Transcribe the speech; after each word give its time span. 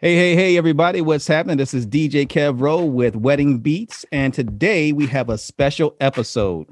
Hey, 0.00 0.14
hey, 0.14 0.36
hey, 0.36 0.56
everybody, 0.56 1.00
what's 1.00 1.26
happening? 1.26 1.56
This 1.56 1.74
is 1.74 1.84
DJ 1.84 2.24
Kev 2.24 2.60
Rowe 2.60 2.84
with 2.84 3.16
Wedding 3.16 3.58
Beats, 3.58 4.04
and 4.12 4.32
today 4.32 4.92
we 4.92 5.08
have 5.08 5.28
a 5.28 5.36
special 5.36 5.96
episode. 5.98 6.68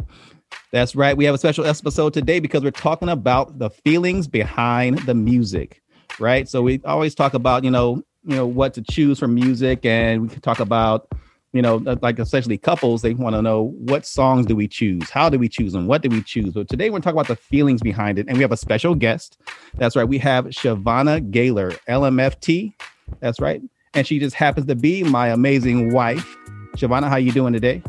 That's 0.70 0.94
right, 0.94 1.16
we 1.16 1.24
have 1.24 1.34
a 1.34 1.38
special 1.38 1.66
episode 1.66 2.14
today 2.14 2.38
because 2.38 2.62
we're 2.62 2.70
talking 2.70 3.08
about 3.08 3.58
the 3.58 3.68
feelings 3.68 4.28
behind 4.28 5.00
the 5.00 5.14
music, 5.14 5.82
right? 6.20 6.48
So 6.48 6.62
we 6.62 6.80
always 6.84 7.16
talk 7.16 7.34
about, 7.34 7.64
you 7.64 7.70
know, 7.72 7.96
you 8.22 8.36
know, 8.36 8.46
what 8.46 8.74
to 8.74 8.82
choose 8.82 9.18
from 9.18 9.34
music, 9.34 9.84
and 9.84 10.22
we 10.22 10.28
can 10.28 10.40
talk 10.40 10.60
about, 10.60 11.10
you 11.56 11.62
know, 11.62 11.82
uh, 11.86 11.96
like 12.02 12.18
essentially 12.18 12.58
couples, 12.58 13.02
they 13.02 13.14
want 13.14 13.34
to 13.34 13.42
know 13.42 13.74
what 13.78 14.06
songs 14.06 14.46
do 14.46 14.54
we 14.54 14.68
choose? 14.68 15.10
How 15.10 15.28
do 15.28 15.38
we 15.38 15.48
choose 15.48 15.72
them? 15.72 15.86
What 15.86 16.02
do 16.02 16.08
we 16.08 16.22
choose? 16.22 16.54
But 16.54 16.68
today 16.68 16.90
we're 16.90 17.00
talking 17.00 17.18
about 17.18 17.28
the 17.28 17.36
feelings 17.36 17.82
behind 17.82 18.18
it, 18.18 18.26
and 18.28 18.36
we 18.36 18.42
have 18.42 18.52
a 18.52 18.56
special 18.56 18.94
guest. 18.94 19.38
That's 19.74 19.96
right, 19.96 20.08
we 20.08 20.18
have 20.18 20.46
Chevonna 20.46 21.30
Gaylor, 21.30 21.72
LMFT 21.88 22.74
that's 23.20 23.40
right. 23.40 23.62
And 23.94 24.06
she 24.06 24.18
just 24.18 24.34
happens 24.34 24.66
to 24.66 24.74
be 24.74 25.02
my 25.02 25.28
amazing 25.28 25.92
wife. 25.92 26.36
Chevonna, 26.76 27.08
how 27.08 27.16
you 27.16 27.32
doing 27.32 27.52
today? 27.52 27.82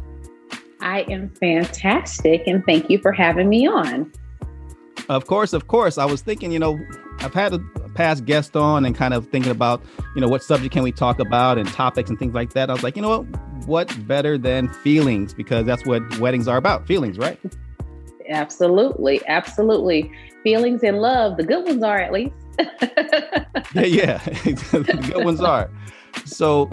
I 0.79 1.01
am 1.09 1.29
fantastic 1.29 2.43
and 2.47 2.63
thank 2.65 2.89
you 2.89 2.99
for 2.99 3.11
having 3.11 3.49
me 3.49 3.67
on. 3.67 4.11
Of 5.09 5.25
course, 5.27 5.53
of 5.53 5.67
course. 5.67 5.97
I 5.97 6.05
was 6.05 6.21
thinking, 6.21 6.51
you 6.51 6.59
know, 6.59 6.79
I've 7.19 7.33
had 7.33 7.53
a 7.53 7.59
past 7.95 8.25
guest 8.25 8.55
on 8.55 8.85
and 8.85 8.95
kind 8.95 9.13
of 9.13 9.27
thinking 9.29 9.51
about, 9.51 9.83
you 10.15 10.21
know, 10.21 10.27
what 10.27 10.43
subject 10.43 10.73
can 10.73 10.83
we 10.83 10.91
talk 10.91 11.19
about 11.19 11.57
and 11.57 11.67
topics 11.69 12.09
and 12.09 12.19
things 12.19 12.33
like 12.33 12.53
that. 12.53 12.69
I 12.69 12.73
was 12.73 12.83
like, 12.83 12.95
you 12.95 13.01
know 13.01 13.19
what? 13.19 13.46
What 13.65 14.07
better 14.07 14.37
than 14.37 14.69
feelings? 14.69 15.33
Because 15.33 15.65
that's 15.65 15.85
what 15.85 16.19
weddings 16.19 16.47
are 16.47 16.57
about 16.57 16.85
feelings, 16.87 17.17
right? 17.17 17.39
Absolutely. 18.29 19.21
Absolutely. 19.27 20.11
Feelings 20.43 20.83
and 20.83 20.99
love. 20.99 21.37
The 21.37 21.43
good 21.43 21.65
ones 21.65 21.83
are, 21.83 21.99
at 21.99 22.11
least. 22.11 22.33
yeah, 23.73 23.83
yeah. 23.83 24.17
the 24.43 25.11
good 25.13 25.25
ones 25.25 25.41
are. 25.41 25.69
So, 26.25 26.69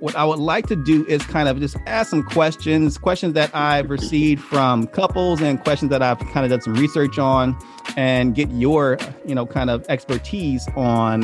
what 0.00 0.14
I 0.14 0.24
would 0.24 0.38
like 0.38 0.66
to 0.68 0.76
do 0.76 1.04
is 1.06 1.22
kind 1.24 1.48
of 1.48 1.58
just 1.58 1.76
ask 1.86 2.10
some 2.10 2.22
questions, 2.22 2.98
questions 2.98 3.34
that 3.34 3.54
I've 3.54 3.90
received 3.90 4.42
from 4.42 4.86
couples 4.86 5.40
and 5.40 5.62
questions 5.62 5.90
that 5.90 6.02
I've 6.02 6.20
kind 6.20 6.44
of 6.44 6.50
done 6.50 6.60
some 6.60 6.74
research 6.74 7.18
on 7.18 7.56
and 7.96 8.34
get 8.34 8.48
your, 8.52 8.96
you 9.26 9.34
know, 9.34 9.44
kind 9.44 9.70
of 9.70 9.84
expertise 9.88 10.68
on, 10.76 11.22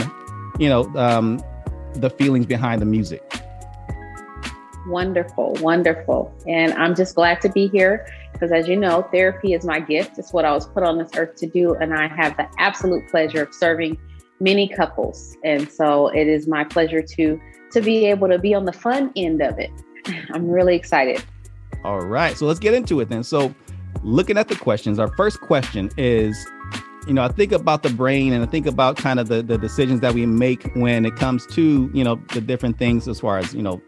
you 0.59 0.69
know, 0.69 0.93
um, 0.97 1.41
the 1.95 2.11
feelings 2.11 2.47
behind 2.47 2.83
the 2.83 2.87
music. 2.87 3.23
Wonderful, 4.87 5.55
wonderful. 5.61 6.35
And 6.47 6.73
I'm 6.75 6.95
just 6.95 7.15
glad 7.15 7.41
to 7.43 7.49
be 7.49 7.69
here 7.69 8.07
because, 8.33 8.53
as 8.53 8.69
you 8.69 8.77
know, 8.77 9.03
therapy 9.13 9.55
is 9.55 9.65
my 9.65 9.81
gift. 9.81 10.19
It's 10.19 10.33
what 10.33 10.45
I 10.45 10.53
was 10.53 10.67
put 10.67 10.83
on 10.83 10.99
this 10.99 11.11
earth 11.17 11.37
to 11.37 11.47
do. 11.47 11.75
And 11.75 11.95
I 11.95 12.09
have 12.09 12.37
the 12.37 12.49
absolute 12.59 13.09
pleasure 13.09 13.43
of 13.43 13.55
serving 13.55 13.99
many 14.41 14.69
couples. 14.69 15.37
And 15.45 15.71
so 15.71 16.09
it 16.09 16.27
is 16.29 16.47
my 16.47 16.65
pleasure 16.65 17.03
to 17.03 17.41
to 17.73 17.81
be 17.81 18.07
able 18.07 18.29
to 18.29 18.39
be 18.39 18.55
on 18.55 18.67
the 18.67 18.73
fun 18.73 19.13
end 19.17 19.43
of 19.43 19.59
it. 19.59 19.71
I'm 20.33 20.49
really 20.49 20.77
excited. 20.77 21.25
All 21.85 22.01
right. 22.01 22.37
So 22.37 22.47
let's 22.47 22.61
get 22.61 22.75
into 22.75 23.01
it 23.01 23.09
then. 23.09 23.25
So 23.25 23.55
looking 24.03 24.39
at 24.39 24.49
the 24.49 24.57
questions, 24.57 24.99
our 24.99 25.09
first 25.17 25.41
question 25.41 25.91
is 25.97 26.47
you 27.07 27.13
know, 27.13 27.23
I 27.23 27.29
think 27.29 27.53
about 27.53 27.83
the 27.83 27.91
brain 27.91 28.33
and 28.33 28.43
I 28.43 28.47
think 28.47 28.67
about 28.67 28.97
kind 28.97 29.21
of 29.21 29.29
the, 29.29 29.43
the 29.43 29.59
decisions 29.59 30.01
that 30.01 30.15
we 30.15 30.25
make 30.25 30.75
when 30.75 31.05
it 31.05 31.17
comes 31.17 31.47
to, 31.49 31.91
you 31.93 32.03
know, 32.03 32.17
the 32.33 32.41
different 32.41 32.79
things 32.79 33.07
as 33.09 33.21
far 33.21 33.39
as, 33.39 33.55
you 33.55 33.63
know, 33.63 33.83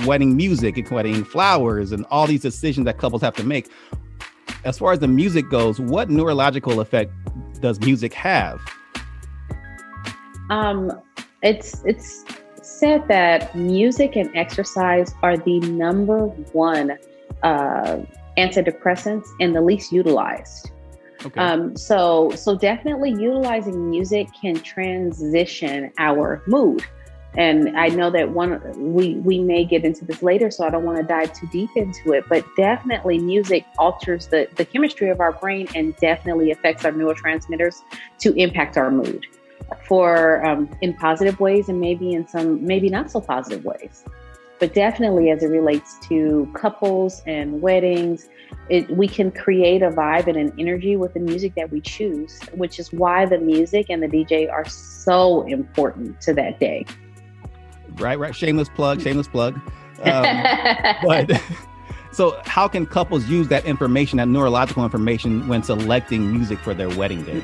wedding 0.00 0.36
music 0.36 0.76
and 0.76 0.88
wedding 0.88 1.24
flowers 1.24 1.92
and 1.92 2.04
all 2.10 2.26
these 2.26 2.42
decisions 2.42 2.84
that 2.86 2.98
couples 2.98 3.22
have 3.22 3.34
to 3.36 3.44
make. 3.44 3.68
As 4.64 4.78
far 4.78 4.92
as 4.92 5.00
the 5.00 5.08
music 5.08 5.48
goes, 5.50 5.80
what 5.80 6.10
neurological 6.10 6.80
effect 6.80 7.12
does 7.60 7.80
music 7.80 8.12
have? 8.14 8.60
Um, 10.50 11.00
it's 11.42 11.82
it's 11.84 12.24
said 12.62 13.06
that 13.08 13.54
music 13.56 14.16
and 14.16 14.30
exercise 14.36 15.14
are 15.22 15.36
the 15.36 15.60
number 15.60 16.26
one 16.52 16.98
uh, 17.42 17.98
antidepressants 18.38 19.26
and 19.40 19.54
the 19.54 19.60
least 19.60 19.92
utilized. 19.92 20.70
Okay. 21.24 21.40
Um, 21.40 21.76
so 21.76 22.30
so 22.34 22.56
definitely 22.56 23.10
utilizing 23.10 23.90
music 23.90 24.28
can 24.40 24.56
transition 24.56 25.92
our 25.98 26.42
mood. 26.46 26.84
And 27.34 27.78
I 27.78 27.88
know 27.88 28.10
that 28.10 28.30
one 28.30 28.60
we 28.94 29.14
we 29.14 29.38
may 29.38 29.64
get 29.64 29.84
into 29.84 30.04
this 30.04 30.22
later, 30.22 30.50
so 30.50 30.66
I 30.66 30.70
don't 30.70 30.84
want 30.84 30.98
to 30.98 31.04
dive 31.04 31.32
too 31.32 31.46
deep 31.48 31.70
into 31.76 32.12
it. 32.12 32.24
But 32.28 32.44
definitely, 32.56 33.18
music 33.18 33.64
alters 33.78 34.26
the 34.26 34.48
the 34.56 34.66
chemistry 34.66 35.08
of 35.08 35.20
our 35.20 35.32
brain 35.32 35.66
and 35.74 35.96
definitely 35.96 36.50
affects 36.50 36.84
our 36.84 36.92
neurotransmitters 36.92 37.82
to 38.18 38.34
impact 38.34 38.76
our 38.76 38.90
mood 38.90 39.26
for 39.86 40.44
um, 40.44 40.68
in 40.80 40.94
positive 40.94 41.40
ways 41.40 41.68
and 41.68 41.80
maybe 41.80 42.12
in 42.12 42.26
some 42.26 42.64
maybe 42.64 42.88
not 42.88 43.10
so 43.10 43.20
positive 43.20 43.64
ways 43.64 44.04
but 44.60 44.74
definitely 44.74 45.30
as 45.30 45.42
it 45.42 45.48
relates 45.48 45.98
to 46.06 46.48
couples 46.54 47.22
and 47.26 47.60
weddings 47.60 48.28
it, 48.68 48.88
we 48.96 49.08
can 49.08 49.30
create 49.32 49.82
a 49.82 49.90
vibe 49.90 50.28
and 50.28 50.36
an 50.36 50.52
energy 50.58 50.94
with 50.96 51.14
the 51.14 51.20
music 51.20 51.54
that 51.54 51.70
we 51.70 51.80
choose 51.80 52.38
which 52.54 52.78
is 52.78 52.92
why 52.92 53.24
the 53.26 53.38
music 53.38 53.86
and 53.88 54.02
the 54.02 54.08
dj 54.08 54.50
are 54.50 54.68
so 54.68 55.42
important 55.46 56.20
to 56.20 56.32
that 56.32 56.60
day 56.60 56.84
right 58.00 58.18
right? 58.18 58.34
Shameless 58.34 58.68
plug 58.68 59.00
shameless 59.00 59.28
plug. 59.28 59.60
Um, 60.02 60.24
but 61.06 61.40
so 62.12 62.40
how 62.44 62.66
can 62.66 62.86
couples 62.86 63.26
use 63.26 63.46
that 63.48 63.64
information 63.66 64.16
that 64.16 64.26
neurological 64.26 64.82
information 64.82 65.46
when 65.46 65.62
selecting 65.62 66.32
music 66.32 66.58
for 66.58 66.74
their 66.74 66.88
wedding 66.88 67.22
day? 67.22 67.40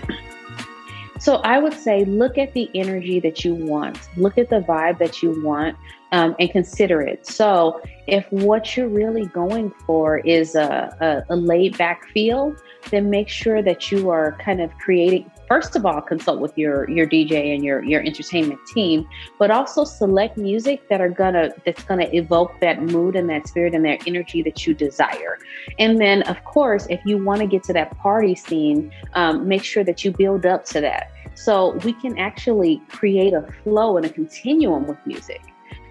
So 1.19 1.37
I 1.37 1.59
would 1.59 1.75
say 1.75 2.05
look 2.05 2.39
at 2.39 2.55
the 2.55 2.71
energy 2.75 3.19
that 3.21 3.45
you 3.45 3.55
want, 3.55 4.09
look 4.17 4.39
at 4.39 4.51
the 4.51 4.61
vibe 4.61 4.99
that 4.99 5.23
you 5.23 5.43
want, 5.43 5.77
um, 6.13 6.37
and 6.39 6.51
consider 6.51 7.01
it. 7.01 7.27
So 7.27 7.81
if 8.07 8.25
what 8.31 8.77
you're 8.77 8.89
really 8.89 9.27
going 9.27 9.73
for 9.85 10.19
is 10.19 10.55
a, 10.55 11.25
a, 11.29 11.35
a 11.35 11.37
laid 11.37 11.77
back 11.77 12.07
feel, 12.07 12.55
then 12.91 13.11
make 13.11 13.29
sure 13.29 13.63
that 13.63 13.91
you 13.91 14.11
are 14.11 14.33
kind 14.41 14.61
of 14.61 14.73
creating 14.79 15.31
first 15.49 15.75
of 15.75 15.85
all 15.87 16.01
consult 16.01 16.41
with 16.41 16.57
your 16.57 16.89
your 16.91 17.07
DJ 17.07 17.55
and 17.55 17.65
your 17.65 17.83
your 17.83 18.03
entertainment 18.03 18.61
team, 18.67 19.09
but 19.39 19.51
also 19.51 19.85
select 19.85 20.37
music 20.37 20.89
that 20.89 21.01
are 21.01 21.09
gonna 21.09 21.51
that's 21.65 21.83
gonna 21.85 22.09
evoke 22.13 22.61
that 22.61 22.83
mood 22.83 23.17
and 23.17 23.29
that 23.31 23.49
spirit 23.49 23.75
and 23.75 23.85
that 23.85 24.07
energy 24.07 24.43
that 24.43 24.67
you 24.67 24.75
desire. 24.75 25.39
And 25.79 26.01
then 26.01 26.23
of 26.23 26.43
course, 26.45 26.87
if 26.91 27.01
you 27.05 27.23
want 27.23 27.41
to 27.41 27.47
get 27.47 27.63
to 27.65 27.73
that 27.73 27.97
party 27.99 28.35
scene, 28.35 28.93
um, 29.15 29.49
make 29.49 29.65
sure 29.65 29.85
that 29.85 30.05
you 30.05 30.13
build 30.13 30.47
up 30.47 30.65
to 30.67 30.81
that. 30.81 31.11
So 31.35 31.77
we 31.85 31.93
can 31.93 32.19
actually 32.19 32.83
create 32.89 33.33
a 33.33 33.43
flow 33.63 33.97
and 33.97 34.05
a 34.05 34.09
continuum 34.09 34.87
with 34.87 34.99
music. 35.07 35.41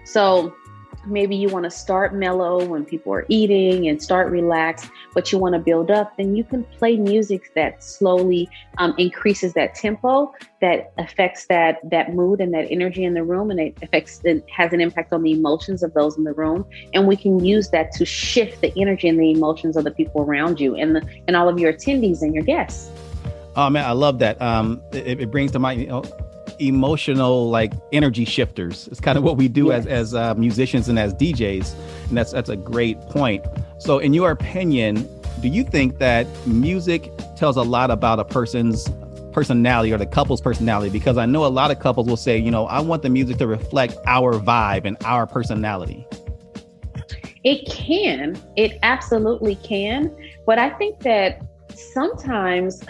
So 0.04 0.54
maybe 1.10 1.36
you 1.36 1.48
want 1.48 1.64
to 1.64 1.70
start 1.70 2.14
mellow 2.14 2.64
when 2.64 2.84
people 2.84 3.12
are 3.12 3.26
eating 3.28 3.88
and 3.88 4.02
start 4.02 4.30
relaxed, 4.30 4.90
but 5.14 5.32
you 5.32 5.38
want 5.38 5.54
to 5.54 5.58
build 5.58 5.90
up, 5.90 6.16
then 6.16 6.36
you 6.36 6.44
can 6.44 6.64
play 6.64 6.96
music 6.96 7.52
that 7.54 7.82
slowly 7.82 8.48
um, 8.78 8.94
increases 8.98 9.52
that 9.54 9.74
tempo, 9.74 10.32
that 10.60 10.92
affects 10.98 11.46
that 11.46 11.78
that 11.90 12.14
mood 12.14 12.40
and 12.40 12.52
that 12.54 12.70
energy 12.70 13.04
in 13.04 13.14
the 13.14 13.22
room, 13.22 13.50
and 13.50 13.60
it 13.60 13.78
affects 13.82 14.20
it 14.24 14.44
has 14.50 14.72
an 14.72 14.80
impact 14.80 15.12
on 15.12 15.22
the 15.22 15.32
emotions 15.32 15.82
of 15.82 15.92
those 15.94 16.16
in 16.16 16.24
the 16.24 16.34
room. 16.34 16.64
And 16.94 17.06
we 17.06 17.16
can 17.16 17.44
use 17.44 17.70
that 17.70 17.92
to 17.92 18.04
shift 18.04 18.60
the 18.60 18.72
energy 18.80 19.08
and 19.08 19.18
the 19.18 19.30
emotions 19.30 19.76
of 19.76 19.84
the 19.84 19.90
people 19.90 20.22
around 20.22 20.60
you 20.60 20.74
and 20.76 20.96
the, 20.96 21.06
and 21.26 21.36
all 21.36 21.48
of 21.48 21.58
your 21.58 21.72
attendees 21.72 22.22
and 22.22 22.34
your 22.34 22.44
guests. 22.44 22.90
Oh 23.56 23.68
man, 23.70 23.84
I 23.84 23.92
love 23.92 24.20
that. 24.20 24.40
Um, 24.40 24.80
it, 24.92 25.20
it 25.20 25.30
brings 25.30 25.50
to 25.52 25.58
mind, 25.58 25.80
you 25.80 25.88
know, 25.88 26.02
emotional 26.60 27.50
like 27.50 27.72
energy 27.92 28.24
shifters. 28.24 28.88
It's 28.88 29.00
kind 29.00 29.18
of 29.18 29.24
what 29.24 29.36
we 29.36 29.48
do 29.48 29.72
as 29.72 29.86
as 29.86 30.14
uh, 30.14 30.34
musicians 30.34 30.88
and 30.88 30.98
as 30.98 31.14
DJs, 31.14 31.74
and 32.08 32.16
that's 32.16 32.32
that's 32.32 32.48
a 32.48 32.56
great 32.56 33.00
point. 33.02 33.44
So, 33.78 33.98
in 33.98 34.12
your 34.14 34.30
opinion, 34.30 35.08
do 35.40 35.48
you 35.48 35.64
think 35.64 35.98
that 35.98 36.26
music 36.46 37.10
tells 37.36 37.56
a 37.56 37.62
lot 37.62 37.90
about 37.90 38.18
a 38.18 38.24
person's 38.24 38.90
personality 39.32 39.92
or 39.92 39.98
the 39.98 40.06
couple's 40.06 40.40
personality? 40.40 40.90
Because 40.90 41.16
I 41.16 41.26
know 41.26 41.44
a 41.44 41.48
lot 41.48 41.70
of 41.70 41.78
couples 41.78 42.06
will 42.06 42.16
say, 42.16 42.36
you 42.36 42.50
know, 42.50 42.66
I 42.66 42.80
want 42.80 43.02
the 43.02 43.10
music 43.10 43.38
to 43.38 43.46
reflect 43.46 43.96
our 44.06 44.34
vibe 44.34 44.84
and 44.84 44.96
our 45.04 45.26
personality. 45.26 46.06
It 47.44 47.66
can. 47.70 48.40
It 48.56 48.78
absolutely 48.82 49.54
can. 49.56 50.14
But 50.44 50.58
I 50.58 50.70
think 50.70 51.00
that 51.00 51.40
sometimes 51.74 52.82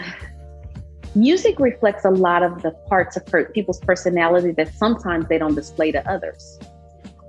music 1.15 1.59
reflects 1.59 2.05
a 2.05 2.09
lot 2.09 2.43
of 2.43 2.61
the 2.61 2.71
parts 2.87 3.17
of 3.17 3.25
per- 3.25 3.49
people's 3.51 3.79
personality 3.79 4.51
that 4.51 4.73
sometimes 4.73 5.27
they 5.27 5.37
don't 5.37 5.55
display 5.55 5.91
to 5.91 6.09
others. 6.09 6.59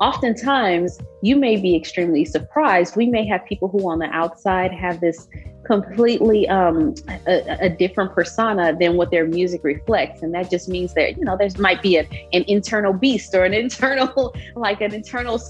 Oftentimes, 0.01 0.99
you 1.23 1.37
may 1.37 1.57
be 1.57 1.77
extremely 1.77 2.25
surprised. 2.25 2.97
We 2.97 3.07
may 3.07 3.27
have 3.27 3.45
people 3.45 3.69
who 3.69 3.89
on 3.91 3.99
the 3.99 4.07
outside 4.07 4.73
have 4.73 5.01
this 5.01 5.29
completely 5.71 6.49
um, 6.49 6.93
a, 7.29 7.67
a, 7.67 7.69
different 7.69 8.13
persona 8.13 8.77
than 8.77 8.97
what 8.97 9.13
their 9.13 9.25
music 9.25 9.63
reflects. 9.63 10.21
And 10.21 10.35
that 10.35 10.51
just 10.51 10.69
means 10.69 10.95
that 10.95 11.17
you 11.17 11.25
know 11.25 11.37
there 11.37 11.49
might 11.59 11.81
be 11.81 11.97
a, 11.97 12.01
an 12.33 12.43
internal 12.49 12.93
beast 12.93 13.33
or 13.37 13.45
an 13.45 13.55
internal 13.65 14.35
like 14.57 14.81
an 14.81 14.93
internal 14.93 15.41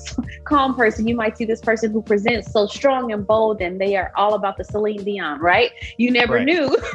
calm 0.44 0.76
person. 0.76 1.08
You 1.08 1.17
might 1.17 1.38
see 1.38 1.46
this 1.46 1.62
person 1.62 1.90
who 1.90 2.02
presents 2.02 2.52
so 2.52 2.67
strong 2.67 3.12
and 3.12 3.26
bold 3.26 3.62
and 3.62 3.81
they 3.81 3.96
are 3.96 4.12
all 4.14 4.34
about 4.34 4.58
the 4.58 4.64
Celine 4.64 5.05
Dion 5.05 5.40
right? 5.40 5.70
You 5.96 6.11
never 6.11 6.34
right. 6.34 6.44
knew. 6.44 6.76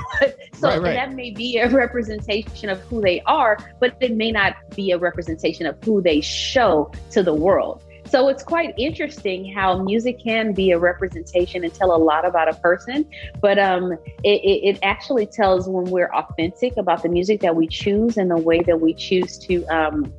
So 0.56 0.70
right, 0.70 0.82
right. 0.82 0.94
that 0.94 1.14
may 1.14 1.32
be 1.32 1.58
a 1.58 1.70
representation 1.70 2.70
of 2.70 2.80
who 2.84 3.02
they 3.02 3.20
are 3.22 3.58
but 3.82 3.98
it 4.00 4.16
may 4.16 4.32
not 4.32 4.56
be 4.74 4.92
a 4.92 4.98
representation 4.98 5.66
of 5.66 5.76
who 5.84 6.02
they 6.02 6.22
show 6.22 6.90
to 7.12 7.22
the 7.22 7.34
world 7.34 7.84
so 8.06 8.30
it's 8.30 8.44
quite 8.44 8.74
interesting 8.78 9.52
how 9.52 9.82
music 9.82 10.20
can 10.20 10.54
be 10.54 10.72
a 10.72 10.80
representation 10.80 11.64
and 11.64 11.74
tell 11.74 11.96
a 11.96 11.98
lot 11.98 12.26
about 12.26 12.48
a 12.48 12.54
person, 12.54 13.06
but 13.42 13.58
um, 13.58 13.94
it, 14.24 14.76
it, 14.76 14.80
actually 14.84 15.26
tells 15.26 15.68
when 15.68 15.86
we're 15.86 16.14
authentic 16.14 16.78
about 16.78 17.02
the 17.02 17.10
music 17.10 17.42
that 17.42 17.56
we 17.56 17.68
choose 17.68 18.18
and 18.18 18.30
the 18.30 18.38
way 18.38 18.62
that 18.62 18.80
we 18.80 18.94
choose 18.94 19.38
to 19.40 19.66
um, 19.66 20.14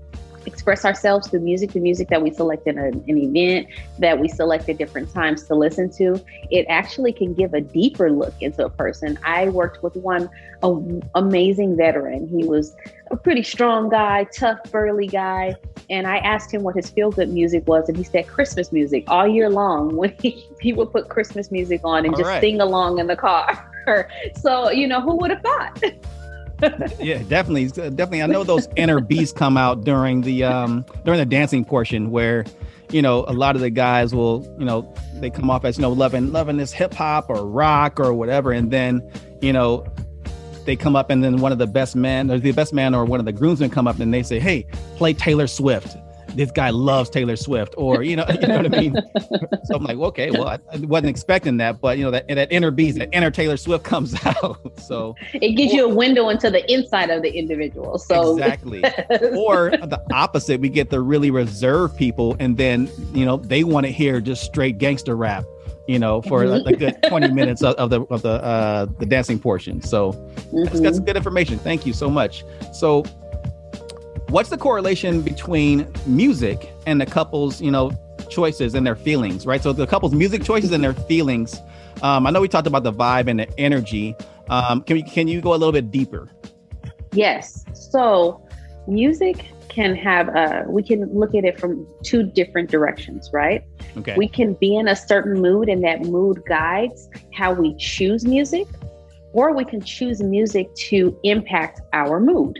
express 0.46 0.84
ourselves 0.84 1.28
through 1.28 1.40
music, 1.40 1.72
the 1.72 1.80
music 1.80 2.08
that 2.08 2.22
we 2.22 2.30
select 2.30 2.66
in 2.66 2.78
a, 2.78 2.86
an 2.86 3.04
event, 3.08 3.68
that 3.98 4.18
we 4.18 4.28
select 4.28 4.68
at 4.68 4.78
different 4.78 5.12
times 5.12 5.44
to 5.44 5.54
listen 5.54 5.90
to, 5.90 6.20
it 6.50 6.64
actually 6.68 7.12
can 7.12 7.34
give 7.34 7.52
a 7.54 7.60
deeper 7.60 8.10
look 8.10 8.34
into 8.40 8.64
a 8.64 8.70
person. 8.70 9.18
I 9.24 9.48
worked 9.48 9.82
with 9.82 9.96
one 9.96 10.30
amazing 11.14 11.76
veteran. 11.76 12.28
He 12.28 12.44
was 12.44 12.74
a 13.10 13.16
pretty 13.16 13.42
strong 13.42 13.88
guy, 13.88 14.24
tough, 14.24 14.58
burly 14.70 15.06
guy. 15.06 15.54
And 15.88 16.06
I 16.06 16.18
asked 16.18 16.52
him 16.52 16.62
what 16.62 16.74
his 16.74 16.90
feel 16.90 17.10
good 17.10 17.28
music 17.28 17.66
was, 17.66 17.88
and 17.88 17.96
he 17.96 18.02
said 18.02 18.26
Christmas 18.26 18.72
music 18.72 19.04
all 19.08 19.26
year 19.26 19.48
long. 19.48 19.96
When 19.96 20.14
he, 20.20 20.46
he 20.60 20.72
would 20.72 20.90
put 20.92 21.08
Christmas 21.08 21.50
music 21.50 21.80
on 21.84 22.04
and 22.04 22.14
all 22.14 22.18
just 22.18 22.28
right. 22.28 22.40
sing 22.40 22.60
along 22.60 22.98
in 22.98 23.06
the 23.06 23.16
car. 23.16 23.68
so, 24.40 24.70
you 24.70 24.86
know, 24.86 25.00
who 25.00 25.16
would 25.16 25.30
have 25.30 25.42
thought? 25.42 25.82
yeah, 27.00 27.18
definitely, 27.28 27.66
definitely. 27.68 28.22
I 28.22 28.26
know 28.26 28.42
those 28.42 28.68
inner 28.76 29.00
beasts 29.00 29.36
come 29.36 29.56
out 29.56 29.84
during 29.84 30.22
the 30.22 30.44
um 30.44 30.86
during 31.04 31.18
the 31.18 31.26
dancing 31.26 31.64
portion 31.64 32.10
where, 32.10 32.46
you 32.90 33.02
know, 33.02 33.24
a 33.28 33.32
lot 33.32 33.56
of 33.56 33.62
the 33.62 33.70
guys 33.70 34.14
will, 34.14 34.42
you 34.58 34.64
know, 34.64 34.92
they 35.16 35.28
come 35.28 35.50
off 35.50 35.64
as 35.64 35.76
you 35.76 35.82
know 35.82 35.92
loving 35.92 36.32
loving 36.32 36.56
this 36.56 36.72
hip 36.72 36.94
hop 36.94 37.28
or 37.28 37.46
rock 37.46 38.00
or 38.00 38.14
whatever, 38.14 38.52
and 38.52 38.70
then, 38.70 39.02
you 39.42 39.52
know, 39.52 39.86
they 40.66 40.76
come 40.76 40.96
up 40.96 41.10
and 41.10 41.22
then 41.24 41.38
one 41.38 41.52
of 41.52 41.58
the 41.58 41.66
best 41.66 41.96
men 41.96 42.30
or 42.30 42.38
the 42.38 42.52
best 42.52 42.72
man 42.72 42.94
or 42.94 43.04
one 43.04 43.20
of 43.20 43.26
the 43.26 43.32
groomsmen 43.32 43.70
come 43.70 43.86
up 43.86 43.98
and 43.98 44.12
they 44.12 44.22
say, 44.22 44.38
"Hey, 44.38 44.66
play 44.96 45.12
Taylor 45.14 45.46
Swift." 45.46 45.96
this 46.36 46.50
guy 46.50 46.70
loves 46.70 47.10
Taylor 47.10 47.36
Swift, 47.36 47.74
or 47.76 48.02
you 48.02 48.14
know, 48.14 48.26
you 48.40 48.46
know 48.46 48.58
what 48.58 48.74
I 48.74 48.80
mean. 48.80 48.96
so 49.64 49.76
I'm 49.76 49.84
like, 49.84 49.96
okay, 49.96 50.30
well, 50.30 50.48
I, 50.48 50.58
I, 50.72 50.78
wasn't 50.78 51.08
expecting 51.08 51.56
that, 51.58 51.80
but 51.80 51.98
you 51.98 52.04
know, 52.04 52.10
that 52.10 52.28
that 52.28 52.52
inner 52.52 52.70
beast, 52.70 52.98
that 52.98 53.08
inner 53.12 53.30
Taylor 53.30 53.56
Swift 53.56 53.84
comes 53.84 54.14
out. 54.26 54.58
so 54.78 55.16
it 55.32 55.56
gives 55.56 55.72
or, 55.72 55.76
you 55.76 55.84
a 55.86 55.94
window 55.94 56.28
into 56.28 56.50
the 56.50 56.70
inside 56.72 57.10
of 57.10 57.22
the 57.22 57.30
individual. 57.30 57.98
So 57.98 58.32
exactly, 58.36 58.84
or 59.36 59.70
the 59.70 60.02
opposite, 60.12 60.60
we 60.60 60.68
get 60.68 60.90
the 60.90 61.00
really 61.00 61.30
reserved 61.30 61.96
people, 61.96 62.36
and 62.38 62.56
then 62.56 62.88
you 63.12 63.24
know 63.24 63.38
they 63.38 63.64
want 63.64 63.86
to 63.86 63.92
hear 63.92 64.20
just 64.20 64.44
straight 64.44 64.78
gangster 64.78 65.16
rap 65.16 65.44
you 65.86 65.98
know, 65.98 66.22
for 66.22 66.42
a, 66.44 66.52
a 66.52 66.72
good 66.72 66.96
20 67.08 67.32
minutes 67.32 67.62
of, 67.62 67.74
of, 67.76 67.90
the 67.90 68.02
of 68.02 68.22
the 68.22 68.42
uh, 68.42 68.86
the 68.98 69.06
dancing 69.06 69.38
portion. 69.38 69.80
So 69.80 70.12
mm-hmm. 70.12 70.64
that's, 70.64 70.80
that's 70.80 70.98
good 71.00 71.16
information. 71.16 71.58
Thank 71.58 71.86
you 71.86 71.92
so 71.92 72.10
much. 72.10 72.44
So 72.72 73.04
what's 74.28 74.50
the 74.50 74.58
correlation 74.58 75.22
between 75.22 75.86
music 76.06 76.72
and 76.86 77.00
the 77.00 77.06
couple's 77.06 77.60
you 77.60 77.70
know 77.70 77.92
choices 78.28 78.74
and 78.74 78.84
their 78.84 78.96
feelings 78.96 79.46
right 79.46 79.62
so 79.62 79.72
the 79.72 79.86
couple's 79.86 80.12
music 80.12 80.42
choices 80.42 80.72
and 80.72 80.82
their 80.82 80.94
feelings 80.94 81.60
um, 82.02 82.26
i 82.26 82.30
know 82.30 82.40
we 82.40 82.48
talked 82.48 82.66
about 82.66 82.82
the 82.82 82.92
vibe 82.92 83.28
and 83.28 83.38
the 83.38 83.60
energy 83.60 84.16
um, 84.48 84.82
can, 84.82 84.96
we, 84.96 85.02
can 85.02 85.28
you 85.28 85.40
go 85.40 85.50
a 85.50 85.56
little 85.56 85.72
bit 85.72 85.92
deeper 85.92 86.28
yes 87.12 87.64
so 87.72 88.44
music 88.88 89.46
can 89.68 89.94
have 89.94 90.28
uh, 90.34 90.62
we 90.66 90.82
can 90.82 91.12
look 91.18 91.34
at 91.34 91.44
it 91.44 91.58
from 91.58 91.86
two 92.02 92.22
different 92.22 92.70
directions 92.70 93.30
right? 93.32 93.62
Okay. 93.96 94.14
We 94.16 94.28
can 94.28 94.54
be 94.54 94.76
in 94.76 94.88
a 94.88 94.96
certain 94.96 95.40
mood 95.40 95.68
and 95.68 95.82
that 95.84 96.02
mood 96.02 96.42
guides 96.48 97.08
how 97.32 97.52
we 97.52 97.74
choose 97.76 98.24
music 98.24 98.66
or 99.32 99.54
we 99.54 99.64
can 99.64 99.80
choose 99.80 100.22
music 100.22 100.74
to 100.74 101.18
impact 101.22 101.80
our 101.92 102.20
mood 102.20 102.58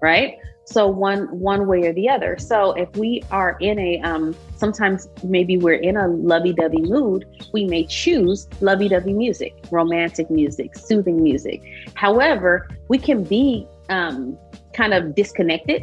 right? 0.00 0.36
So 0.64 0.86
one 0.86 1.26
one 1.38 1.66
way 1.66 1.82
or 1.82 1.92
the 1.92 2.08
other. 2.08 2.38
So 2.38 2.72
if 2.72 2.94
we 2.96 3.22
are 3.30 3.56
in 3.60 3.78
a 3.78 4.00
um 4.02 4.34
sometimes 4.56 5.08
maybe 5.24 5.56
we're 5.56 5.74
in 5.74 5.96
a 5.96 6.06
lovey-dovey 6.08 6.82
mood 6.82 7.26
we 7.52 7.64
may 7.66 7.84
choose 7.86 8.48
lovey-dovey 8.60 9.12
music 9.12 9.54
romantic 9.70 10.30
music 10.30 10.76
soothing 10.76 11.22
music. 11.22 11.62
However 11.94 12.68
we 12.88 12.98
can 12.98 13.24
be 13.24 13.66
um 13.88 14.38
kind 14.72 14.94
of 14.94 15.14
disconnected 15.14 15.82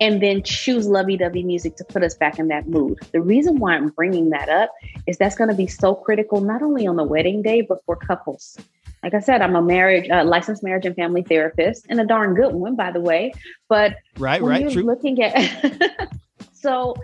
and 0.00 0.22
then 0.22 0.42
choose 0.42 0.86
lovey-dovey 0.86 1.42
music 1.42 1.76
to 1.76 1.84
put 1.84 2.02
us 2.02 2.14
back 2.14 2.38
in 2.38 2.48
that 2.48 2.68
mood 2.68 2.98
the 3.12 3.20
reason 3.20 3.58
why 3.58 3.74
i'm 3.74 3.88
bringing 3.90 4.30
that 4.30 4.48
up 4.48 4.70
is 5.06 5.16
that's 5.18 5.36
going 5.36 5.50
to 5.50 5.56
be 5.56 5.66
so 5.66 5.94
critical 5.94 6.40
not 6.40 6.62
only 6.62 6.86
on 6.86 6.96
the 6.96 7.04
wedding 7.04 7.42
day 7.42 7.60
but 7.60 7.78
for 7.84 7.96
couples 7.96 8.56
like 9.02 9.14
I 9.14 9.20
said, 9.20 9.40
I'm 9.40 9.54
a 9.54 9.62
marriage, 9.62 10.10
uh, 10.10 10.24
licensed 10.24 10.64
marriage 10.64 10.84
and 10.84 10.96
family 10.96 11.22
therapist, 11.22 11.86
and 11.88 12.00
a 12.00 12.04
darn 12.04 12.34
good 12.34 12.54
one, 12.54 12.74
by 12.74 12.90
the 12.90 13.00
way. 13.00 13.32
But 13.68 13.94
right, 14.18 14.42
right, 14.42 14.62
you're 14.62 14.70
true. 14.70 14.82
looking 14.82 15.22
at 15.22 16.10
so 16.52 16.96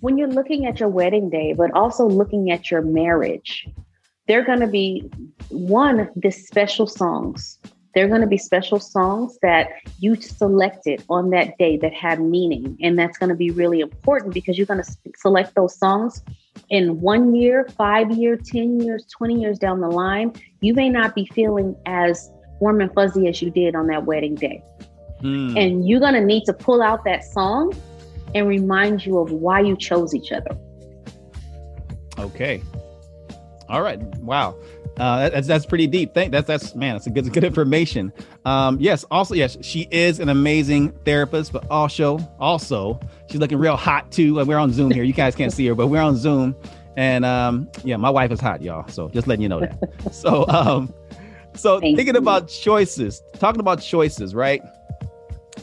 when 0.00 0.18
you're 0.18 0.28
looking 0.28 0.66
at 0.66 0.80
your 0.80 0.88
wedding 0.88 1.30
day, 1.30 1.52
but 1.52 1.72
also 1.72 2.06
looking 2.06 2.50
at 2.50 2.70
your 2.70 2.82
marriage, 2.82 3.68
they're 4.28 4.44
going 4.44 4.60
to 4.60 4.66
be 4.66 5.10
one 5.48 6.08
the 6.16 6.30
special 6.30 6.86
songs. 6.86 7.58
They're 7.94 8.08
going 8.08 8.22
to 8.22 8.26
be 8.26 8.38
special 8.38 8.80
songs 8.80 9.38
that 9.42 9.68
you 10.00 10.14
selected 10.16 11.04
on 11.08 11.30
that 11.30 11.58
day 11.58 11.76
that 11.78 11.92
have 11.92 12.20
meaning, 12.20 12.78
and 12.82 12.98
that's 12.98 13.18
going 13.18 13.28
to 13.30 13.36
be 13.36 13.50
really 13.50 13.80
important 13.80 14.32
because 14.32 14.56
you're 14.56 14.66
going 14.66 14.82
to 14.82 14.96
select 15.16 15.54
those 15.54 15.76
songs 15.76 16.22
in 16.70 17.00
one 17.00 17.34
year, 17.34 17.68
five 17.76 18.10
year, 18.12 18.36
10 18.36 18.80
years, 18.80 19.06
20 19.16 19.40
years 19.40 19.58
down 19.58 19.80
the 19.80 19.88
line, 19.88 20.32
you 20.60 20.74
may 20.74 20.88
not 20.88 21.14
be 21.14 21.26
feeling 21.26 21.76
as 21.86 22.30
warm 22.60 22.80
and 22.80 22.92
fuzzy 22.94 23.28
as 23.28 23.42
you 23.42 23.50
did 23.50 23.74
on 23.74 23.86
that 23.88 24.04
wedding 24.04 24.34
day. 24.34 24.62
Mm. 25.22 25.58
And 25.58 25.88
you're 25.88 26.00
going 26.00 26.14
to 26.14 26.24
need 26.24 26.44
to 26.44 26.52
pull 26.52 26.82
out 26.82 27.04
that 27.04 27.24
song 27.24 27.74
and 28.34 28.48
remind 28.48 29.04
you 29.04 29.18
of 29.18 29.30
why 29.30 29.60
you 29.60 29.76
chose 29.76 30.14
each 30.14 30.32
other. 30.32 30.56
Okay. 32.18 32.62
All 33.68 33.82
right. 33.82 33.98
Wow. 34.18 34.56
Uh, 34.98 35.30
that's 35.30 35.46
that's 35.46 35.66
pretty 35.66 35.86
deep. 35.86 36.12
Thank 36.14 36.32
that's 36.32 36.46
that's 36.46 36.74
man, 36.74 36.94
that's 36.94 37.06
a 37.06 37.10
good 37.10 37.32
good 37.32 37.44
information. 37.44 38.12
Um, 38.44 38.78
yes, 38.80 39.04
also 39.10 39.34
yes, 39.34 39.56
she 39.62 39.88
is 39.90 40.20
an 40.20 40.28
amazing 40.28 40.92
therapist, 41.04 41.52
but 41.52 41.66
also 41.70 42.18
also 42.38 43.00
she's 43.30 43.40
looking 43.40 43.58
real 43.58 43.76
hot 43.76 44.10
too. 44.12 44.34
We're 44.44 44.58
on 44.58 44.72
Zoom 44.72 44.90
here. 44.90 45.04
You 45.04 45.12
guys 45.12 45.34
can't 45.34 45.52
see 45.52 45.66
her, 45.66 45.74
but 45.74 45.86
we're 45.86 46.02
on 46.02 46.16
Zoom, 46.16 46.54
and 46.96 47.24
um, 47.24 47.68
yeah, 47.84 47.96
my 47.96 48.10
wife 48.10 48.30
is 48.32 48.40
hot, 48.40 48.62
y'all. 48.62 48.86
So 48.88 49.08
just 49.08 49.26
letting 49.26 49.42
you 49.42 49.48
know 49.48 49.60
that. 49.60 49.78
so 50.12 50.46
um, 50.48 50.92
so 51.54 51.80
Thank 51.80 51.96
thinking 51.96 52.14
you. 52.14 52.20
about 52.20 52.48
choices, 52.48 53.22
talking 53.38 53.60
about 53.60 53.80
choices, 53.80 54.34
right? 54.34 54.62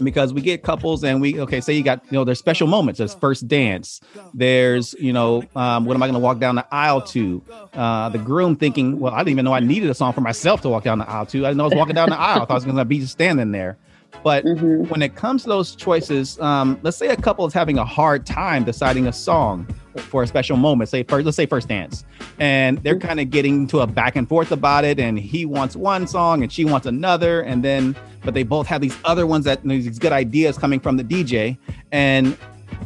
Because 0.03 0.33
we 0.33 0.41
get 0.41 0.63
couples 0.63 1.03
and 1.03 1.21
we 1.21 1.39
okay 1.39 1.61
say 1.61 1.73
you 1.73 1.83
got 1.83 2.03
you 2.05 2.13
know 2.13 2.23
there's 2.23 2.39
special 2.39 2.67
moments 2.67 2.97
there's 2.97 3.13
first 3.15 3.47
dance 3.47 4.01
there's 4.33 4.93
you 4.95 5.13
know 5.13 5.43
um, 5.55 5.85
what 5.85 5.95
am 5.95 6.03
i 6.03 6.05
going 6.05 6.13
to 6.13 6.19
walk 6.19 6.39
down 6.39 6.55
the 6.55 6.65
aisle 6.71 7.01
to? 7.01 7.41
Uh, 7.73 8.09
the 8.09 8.17
groom 8.17 8.55
thinking 8.55 8.99
well 8.99 9.13
i 9.13 9.19
didn't 9.19 9.29
even 9.29 9.45
know 9.45 9.53
i 9.53 9.59
needed 9.59 9.89
a 9.89 9.93
song 9.93 10.13
for 10.13 10.21
myself 10.21 10.61
to 10.61 10.69
walk 10.69 10.83
down 10.83 10.99
the 10.99 11.09
aisle 11.09 11.25
to. 11.25 11.45
I 11.45 11.49
didn't 11.49 11.57
know 11.57 11.65
i 11.65 11.67
was 11.67 11.75
walking 11.75 11.95
down 11.95 12.09
the 12.09 12.19
aisle. 12.19 12.37
I 12.41 12.45
thought 12.45 12.51
i 12.51 12.55
was 12.55 12.65
going 12.65 12.77
to 12.77 12.85
be 12.85 12.99
just 12.99 13.13
standing 13.13 13.51
there. 13.51 13.77
But 14.23 14.43
mm-hmm. 14.43 14.89
when 14.89 15.03
it 15.03 15.15
comes 15.15 15.43
to 15.43 15.49
those 15.49 15.75
choices 15.75 16.39
um, 16.39 16.79
let's 16.81 16.97
say 16.97 17.07
a 17.07 17.15
couple 17.15 17.45
is 17.45 17.53
having 17.53 17.77
a 17.77 17.85
hard 17.85 18.25
time 18.25 18.63
deciding 18.63 19.07
a 19.07 19.13
song 19.13 19.67
for 19.99 20.23
a 20.23 20.27
special 20.27 20.57
moment 20.57 20.89
say 20.89 21.03
first 21.03 21.25
let's 21.25 21.37
say 21.37 21.45
first 21.45 21.67
dance 21.67 22.05
and 22.39 22.77
they're 22.79 22.99
kind 22.99 23.19
of 23.19 23.29
getting 23.29 23.67
to 23.67 23.79
a 23.79 23.87
back 23.87 24.15
and 24.15 24.27
forth 24.27 24.51
about 24.51 24.83
it 24.83 24.99
and 24.99 25.19
he 25.19 25.45
wants 25.45 25.75
one 25.75 26.07
song 26.07 26.41
and 26.43 26.51
she 26.51 26.65
wants 26.65 26.87
another 26.87 27.41
and 27.41 27.63
then 27.63 27.95
but 28.23 28.33
they 28.33 28.43
both 28.43 28.67
have 28.67 28.81
these 28.81 28.97
other 29.05 29.25
ones 29.25 29.45
that 29.45 29.63
these 29.63 29.99
good 29.99 30.11
ideas 30.11 30.57
coming 30.57 30.79
from 30.79 30.97
the 30.97 31.03
DJ. 31.03 31.57
And 31.91 32.37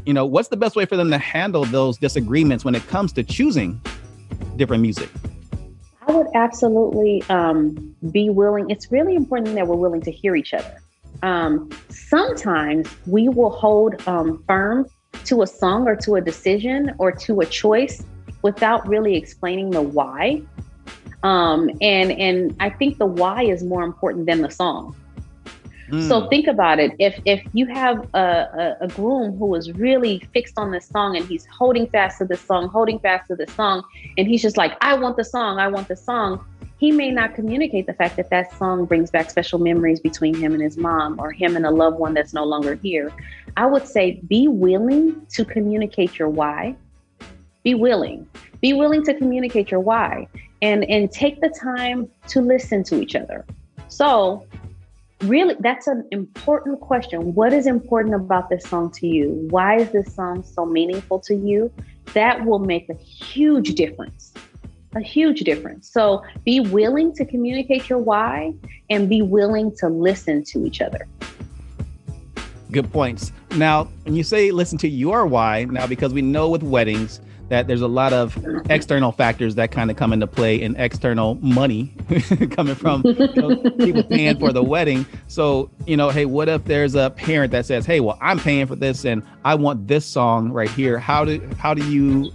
you 0.06 0.14
know, 0.14 0.26
what's 0.26 0.50
the 0.50 0.58
best 0.58 0.76
way 0.76 0.86
for 0.86 0.98
them 0.98 1.10
to 1.12 1.18
handle 1.18 1.66
those 1.66 1.98
disagreements 1.98 2.66
when 2.66 2.76
it 2.76 2.86
comes 2.88 3.14
to 3.14 3.24
choosing 3.24 3.80
different 4.56 4.82
music? 4.82 5.10
I 6.08 6.12
would 6.12 6.28
absolutely 6.36 7.24
um, 7.30 7.96
be 8.12 8.30
willing. 8.30 8.70
It's 8.70 8.92
really 8.92 9.16
important 9.16 9.56
that 9.56 9.68
we're 9.68 9.76
willing 9.76 10.02
to 10.02 10.12
hear 10.12 10.36
each 10.36 10.54
other. 10.54 10.82
Um, 11.22 11.70
sometimes 11.90 12.94
we 13.08 13.30
will 13.30 13.50
hold 13.50 14.06
um, 14.08 14.44
firm 14.46 14.86
to 15.26 15.42
a 15.42 15.48
song 15.48 15.88
or 15.88 15.96
to 15.98 16.16
a 16.16 16.22
decision 16.22 16.94
or 16.98 17.12
to 17.12 17.42
a 17.42 17.46
choice 17.46 18.04
without 18.42 18.88
really 18.88 19.16
explaining 19.16 19.72
the 19.72 19.82
why. 19.82 20.42
Um, 21.24 21.70
and 21.82 22.12
and 22.12 22.56
I 22.60 22.70
think 22.70 22.98
the 22.98 23.06
why 23.06 23.44
is 23.44 23.64
more 23.64 23.84
important 23.84 24.26
than 24.26 24.42
the 24.42 24.50
song. 24.50 24.96
So 26.08 26.22
hmm. 26.22 26.30
think 26.30 26.48
about 26.48 26.80
it. 26.80 26.94
If 26.98 27.20
if 27.26 27.44
you 27.54 27.68
have 27.68 28.08
a, 28.16 28.78
a, 28.82 28.86
a, 28.86 28.88
groom 28.88 29.38
who 29.38 29.54
is 29.54 29.72
really 29.74 30.20
fixed 30.34 30.58
on 30.58 30.72
this 30.72 30.88
song 30.88 31.18
and 31.18 31.26
he's 31.26 31.46
holding 31.46 31.88
fast 31.88 32.18
to 32.18 32.26
this 32.26 32.42
song, 32.42 32.68
holding 32.70 33.00
fast 33.00 33.28
to 33.28 33.36
this 33.36 33.54
song, 33.54 33.84
and 34.18 34.28
he's 34.28 34.42
just 34.42 34.58
like, 34.58 34.76
I 34.82 34.96
want 34.96 35.18
the 35.18 35.24
song, 35.24 35.60
I 35.60 35.68
want 35.68 35.88
the 35.88 35.96
song, 35.96 36.44
he 36.84 36.92
may 36.92 37.12
not 37.12 37.34
communicate 37.34 37.88
the 37.88 37.94
fact 37.94 38.18
that 38.18 38.30
that 38.30 38.52
song 38.58 38.84
brings 38.84 39.10
back 39.10 39.30
special 39.30 39.58
memories 39.58 40.02
between 40.02 40.36
him 40.36 40.52
and 40.52 40.62
his 40.62 40.76
mom 40.76 41.18
or 41.18 41.32
him 41.32 41.56
and 41.56 41.66
a 41.66 41.72
loved 41.72 41.98
one 41.98 42.14
that's 42.14 42.34
no 42.34 42.44
longer 42.44 42.76
here. 42.76 43.10
I 43.56 43.66
would 43.68 43.88
say 43.88 44.20
be 44.28 44.50
willing 44.50 45.26
to 45.28 45.46
communicate 45.46 46.20
your 46.20 46.28
why. 46.28 46.76
Be 47.64 47.74
willing. 47.74 48.28
Be 48.60 48.74
willing 48.74 49.02
to 49.06 49.14
communicate 49.14 49.72
your 49.72 49.80
why 49.80 50.28
and 50.62 50.84
and 50.90 51.10
take 51.10 51.40
the 51.40 51.48
time 51.48 52.10
to 52.28 52.42
listen 52.42 52.84
to 52.84 53.02
each 53.02 53.16
other. 53.16 53.46
So, 53.88 54.46
really 55.22 55.56
that's 55.62 55.88
an 55.88 56.06
important 56.12 56.82
question. 56.82 57.34
What 57.34 57.54
is 57.54 57.66
important 57.66 58.14
about 58.14 58.50
this 58.50 58.66
song 58.66 58.92
to 59.00 59.08
you? 59.08 59.48
Why 59.52 59.78
is 59.78 59.90
this 59.92 60.14
song 60.14 60.44
so 60.44 60.66
meaningful 60.66 61.20
to 61.22 61.34
you? 61.34 61.72
That 62.14 62.44
will 62.44 62.60
make 62.60 62.90
a 62.90 62.96
huge 62.96 63.76
difference 63.76 64.34
a 64.96 65.02
huge 65.02 65.42
difference. 65.42 65.90
So 65.90 66.24
be 66.46 66.60
willing 66.60 67.14
to 67.14 67.26
communicate 67.26 67.90
your 67.90 68.00
why 68.00 68.54
and 68.90 69.10
be 69.10 69.22
willing 69.22 69.76
to 69.78 69.88
listen 69.88 70.44
to 70.46 70.66
each 70.66 70.82
other. 70.82 71.08
Good 72.72 72.92
points. 72.92 73.32
Now, 73.56 73.86
when 74.04 74.16
you 74.16 74.24
say 74.24 74.52
listen 74.52 74.78
to 74.80 74.88
your 74.88 75.28
why, 75.28 75.66
now 75.66 75.86
because 75.86 76.14
we 76.14 76.22
know 76.22 76.50
with 76.50 76.64
weddings 76.64 77.22
that 77.50 77.68
there's 77.68 77.82
a 77.82 77.88
lot 77.88 78.14
of 78.14 78.36
external 78.70 79.12
factors 79.12 79.54
that 79.56 79.72
kind 79.72 79.92
of 79.92 79.98
come 79.98 80.14
into 80.14 80.26
play 80.26 80.64
and 80.64 80.76
external 80.80 81.36
money 81.36 81.94
coming 82.52 82.74
from 82.74 83.04
you 83.06 83.28
know, 83.36 83.56
people 83.78 84.04
paying 84.04 84.40
for 84.40 84.52
the 84.52 84.64
wedding. 84.64 85.06
So, 85.28 85.70
you 85.86 85.96
know, 85.96 86.10
hey, 86.10 86.26
what 86.26 86.50
if 86.50 86.64
there's 86.66 86.96
a 86.96 87.12
parent 87.12 87.52
that 87.52 87.68
says, 87.68 87.86
"Hey, 87.86 88.00
well, 88.00 88.18
I'm 88.22 88.40
paying 88.40 88.66
for 88.66 88.76
this 88.76 89.06
and 89.06 89.22
I 89.46 89.54
want 89.56 89.88
this 89.88 90.06
song 90.06 90.52
right 90.52 90.70
here." 90.70 90.98
How 90.98 91.26
do 91.26 91.48
how 91.60 91.74
do 91.76 91.88
you 91.92 92.32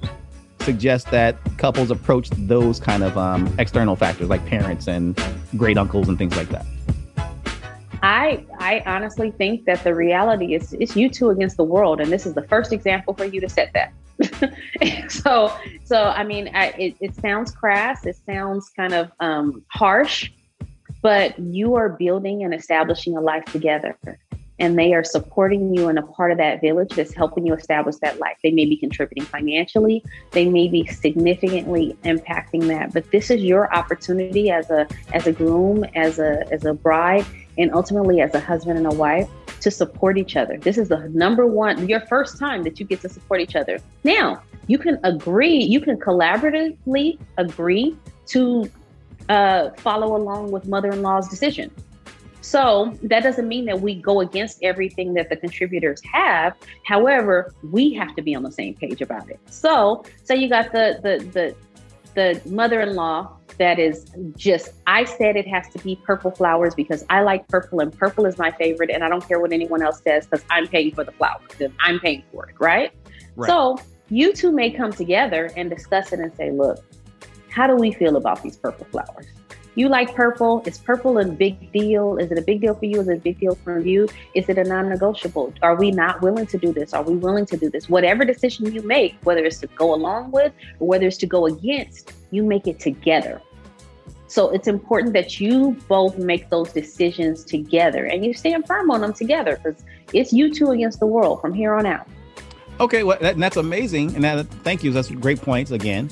suggest 0.68 1.10
that 1.10 1.34
couples 1.56 1.90
approach 1.90 2.28
those 2.28 2.78
kind 2.78 3.02
of 3.02 3.16
um, 3.16 3.50
external 3.58 3.96
factors 3.96 4.28
like 4.28 4.44
parents 4.44 4.86
and 4.86 5.18
great 5.56 5.78
uncles 5.78 6.10
and 6.10 6.18
things 6.18 6.36
like 6.36 6.50
that? 6.50 6.66
I 8.02 8.44
I 8.58 8.82
honestly 8.84 9.30
think 9.30 9.64
that 9.64 9.82
the 9.82 9.94
reality 9.94 10.54
is 10.54 10.74
it's 10.74 10.94
you 10.94 11.08
two 11.08 11.30
against 11.30 11.56
the 11.56 11.64
world, 11.64 12.02
and 12.02 12.12
this 12.12 12.26
is 12.26 12.34
the 12.34 12.42
first 12.42 12.70
example 12.70 13.14
for 13.14 13.24
you 13.24 13.40
to 13.40 13.48
set 13.48 13.72
that. 13.72 13.92
so 15.10 15.50
so 15.84 16.04
I 16.04 16.22
mean 16.22 16.50
I, 16.54 16.66
it, 16.84 16.96
it 17.00 17.14
sounds 17.16 17.50
crass, 17.50 18.04
it 18.04 18.18
sounds 18.26 18.68
kind 18.76 18.92
of 18.92 19.10
um, 19.20 19.64
harsh, 19.68 20.30
but 21.00 21.38
you 21.38 21.76
are 21.76 21.88
building 21.88 22.44
and 22.44 22.52
establishing 22.52 23.16
a 23.16 23.22
life 23.22 23.46
together 23.46 23.96
and 24.58 24.78
they 24.78 24.94
are 24.94 25.04
supporting 25.04 25.74
you 25.74 25.88
and 25.88 25.98
a 25.98 26.02
part 26.02 26.32
of 26.32 26.38
that 26.38 26.60
village 26.60 26.90
that's 26.90 27.14
helping 27.14 27.46
you 27.46 27.54
establish 27.54 27.96
that 27.96 28.18
life. 28.18 28.36
They 28.42 28.50
may 28.50 28.64
be 28.66 28.76
contributing 28.76 29.24
financially, 29.24 30.04
they 30.32 30.48
may 30.48 30.68
be 30.68 30.86
significantly 30.86 31.96
impacting 32.04 32.66
that, 32.68 32.92
but 32.92 33.10
this 33.10 33.30
is 33.30 33.42
your 33.42 33.72
opportunity 33.74 34.50
as 34.50 34.70
a 34.70 34.86
as 35.12 35.26
a 35.26 35.32
groom, 35.32 35.84
as 35.94 36.18
a 36.18 36.50
as 36.52 36.64
a 36.64 36.74
bride, 36.74 37.24
and 37.56 37.72
ultimately 37.74 38.20
as 38.20 38.34
a 38.34 38.40
husband 38.40 38.78
and 38.78 38.86
a 38.86 38.94
wife 38.94 39.28
to 39.60 39.70
support 39.70 40.16
each 40.18 40.36
other. 40.36 40.56
This 40.58 40.78
is 40.78 40.88
the 40.88 41.08
number 41.10 41.46
one, 41.46 41.88
your 41.88 42.00
first 42.00 42.38
time 42.38 42.62
that 42.62 42.78
you 42.78 42.86
get 42.86 43.00
to 43.02 43.08
support 43.08 43.40
each 43.40 43.56
other. 43.56 43.78
Now, 44.04 44.42
you 44.66 44.78
can 44.78 45.00
agree, 45.02 45.56
you 45.56 45.80
can 45.80 45.96
collaboratively 45.96 47.18
agree 47.38 47.96
to 48.26 48.70
uh, 49.28 49.70
follow 49.78 50.16
along 50.16 50.50
with 50.50 50.68
mother 50.68 50.90
in 50.90 51.02
law's 51.02 51.28
decision. 51.28 51.70
So 52.48 52.96
that 53.02 53.22
doesn't 53.22 53.46
mean 53.46 53.66
that 53.66 53.78
we 53.78 53.94
go 53.94 54.22
against 54.22 54.62
everything 54.62 55.12
that 55.12 55.28
the 55.28 55.36
contributors 55.36 56.00
have. 56.10 56.54
However, 56.82 57.52
we 57.62 57.92
have 57.92 58.16
to 58.16 58.22
be 58.22 58.34
on 58.34 58.42
the 58.42 58.50
same 58.50 58.72
page 58.74 59.02
about 59.02 59.28
it. 59.28 59.38
So, 59.50 60.02
so 60.24 60.32
you 60.32 60.48
got 60.48 60.72
the 60.72 60.98
the 61.02 61.24
the 61.36 61.54
the 62.14 62.50
mother-in-law 62.50 63.36
that 63.58 63.78
is 63.78 64.10
just 64.34 64.70
I 64.86 65.04
said 65.04 65.36
it 65.36 65.46
has 65.46 65.68
to 65.74 65.78
be 65.80 65.96
purple 65.96 66.30
flowers 66.30 66.74
because 66.74 67.04
I 67.10 67.20
like 67.20 67.46
purple 67.48 67.80
and 67.80 67.92
purple 67.92 68.24
is 68.24 68.38
my 68.38 68.50
favorite 68.52 68.88
and 68.88 69.04
I 69.04 69.10
don't 69.10 69.28
care 69.28 69.40
what 69.40 69.52
anyone 69.52 69.82
else 69.82 70.00
says 70.00 70.26
because 70.26 70.42
I'm 70.48 70.66
paying 70.66 70.94
for 70.94 71.04
the 71.04 71.12
flowers 71.12 71.50
and 71.60 71.74
I'm 71.80 72.00
paying 72.00 72.22
for 72.32 72.48
it, 72.48 72.54
right? 72.58 72.92
right? 73.36 73.46
So 73.46 73.76
you 74.08 74.32
two 74.32 74.52
may 74.52 74.70
come 74.70 74.90
together 74.90 75.50
and 75.54 75.68
discuss 75.68 76.14
it 76.14 76.20
and 76.20 76.34
say, 76.34 76.50
look, 76.50 76.82
how 77.50 77.66
do 77.66 77.76
we 77.76 77.92
feel 77.92 78.16
about 78.16 78.42
these 78.42 78.56
purple 78.56 78.86
flowers? 78.86 79.26
You 79.78 79.88
like 79.88 80.12
purple. 80.12 80.60
Is 80.66 80.76
purple 80.76 81.18
a 81.18 81.24
big 81.24 81.70
deal? 81.72 82.18
Is 82.18 82.32
it 82.32 82.38
a 82.38 82.42
big 82.42 82.60
deal 82.60 82.74
for 82.74 82.84
you? 82.84 83.00
Is 83.00 83.08
it 83.08 83.18
a 83.18 83.20
big 83.20 83.38
deal 83.38 83.54
for 83.54 83.78
you? 83.78 84.08
Is 84.34 84.48
it 84.48 84.58
a 84.58 84.64
non 84.64 84.88
negotiable? 84.88 85.54
Are 85.62 85.76
we 85.76 85.92
not 85.92 86.20
willing 86.20 86.46
to 86.48 86.58
do 86.58 86.72
this? 86.72 86.92
Are 86.92 87.02
we 87.04 87.14
willing 87.14 87.46
to 87.46 87.56
do 87.56 87.70
this? 87.70 87.88
Whatever 87.88 88.24
decision 88.24 88.72
you 88.72 88.82
make, 88.82 89.14
whether 89.22 89.44
it's 89.44 89.58
to 89.60 89.68
go 89.68 89.94
along 89.94 90.32
with 90.32 90.52
or 90.80 90.88
whether 90.88 91.06
it's 91.06 91.16
to 91.18 91.26
go 91.26 91.46
against, 91.46 92.12
you 92.32 92.42
make 92.42 92.66
it 92.66 92.80
together. 92.80 93.40
So 94.26 94.50
it's 94.50 94.66
important 94.66 95.12
that 95.14 95.38
you 95.38 95.76
both 95.86 96.18
make 96.18 96.50
those 96.50 96.72
decisions 96.72 97.44
together 97.44 98.04
and 98.06 98.24
you 98.24 98.34
stand 98.34 98.66
firm 98.66 98.90
on 98.90 99.00
them 99.02 99.12
together 99.12 99.60
because 99.62 99.84
it's 100.12 100.32
you 100.32 100.52
two 100.52 100.72
against 100.72 100.98
the 100.98 101.06
world 101.06 101.40
from 101.40 101.54
here 101.54 101.74
on 101.74 101.86
out. 101.86 102.08
Okay, 102.80 103.04
well, 103.04 103.18
that, 103.20 103.38
that's 103.38 103.56
amazing. 103.56 104.16
And 104.16 104.24
that, 104.24 104.46
thank 104.64 104.82
you. 104.82 104.92
That's 104.92 105.08
great 105.08 105.40
points 105.40 105.70
again. 105.70 106.10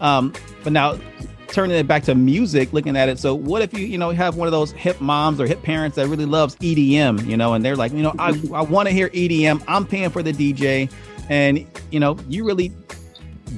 Um, 0.00 0.32
but 0.62 0.72
now, 0.72 0.98
turning 1.48 1.76
it 1.76 1.86
back 1.86 2.02
to 2.04 2.14
music, 2.14 2.72
looking 2.72 2.96
at 2.96 3.08
it. 3.08 3.18
So 3.18 3.34
what 3.34 3.62
if 3.62 3.72
you, 3.76 3.84
you 3.84 3.98
know, 3.98 4.10
have 4.10 4.36
one 4.36 4.46
of 4.46 4.52
those 4.52 4.72
hip 4.72 5.00
moms 5.00 5.40
or 5.40 5.46
hip 5.46 5.62
parents 5.62 5.96
that 5.96 6.06
really 6.08 6.26
loves 6.26 6.56
EDM, 6.56 7.26
you 7.26 7.36
know, 7.36 7.54
and 7.54 7.64
they're 7.64 7.76
like, 7.76 7.92
you 7.92 8.02
know, 8.02 8.14
I, 8.18 8.40
I 8.54 8.62
want 8.62 8.88
to 8.88 8.94
hear 8.94 9.08
EDM. 9.10 9.62
I'm 9.66 9.86
paying 9.86 10.10
for 10.10 10.22
the 10.22 10.32
DJ. 10.32 10.90
And, 11.28 11.66
you 11.90 12.00
know, 12.00 12.18
you 12.28 12.44
really 12.44 12.72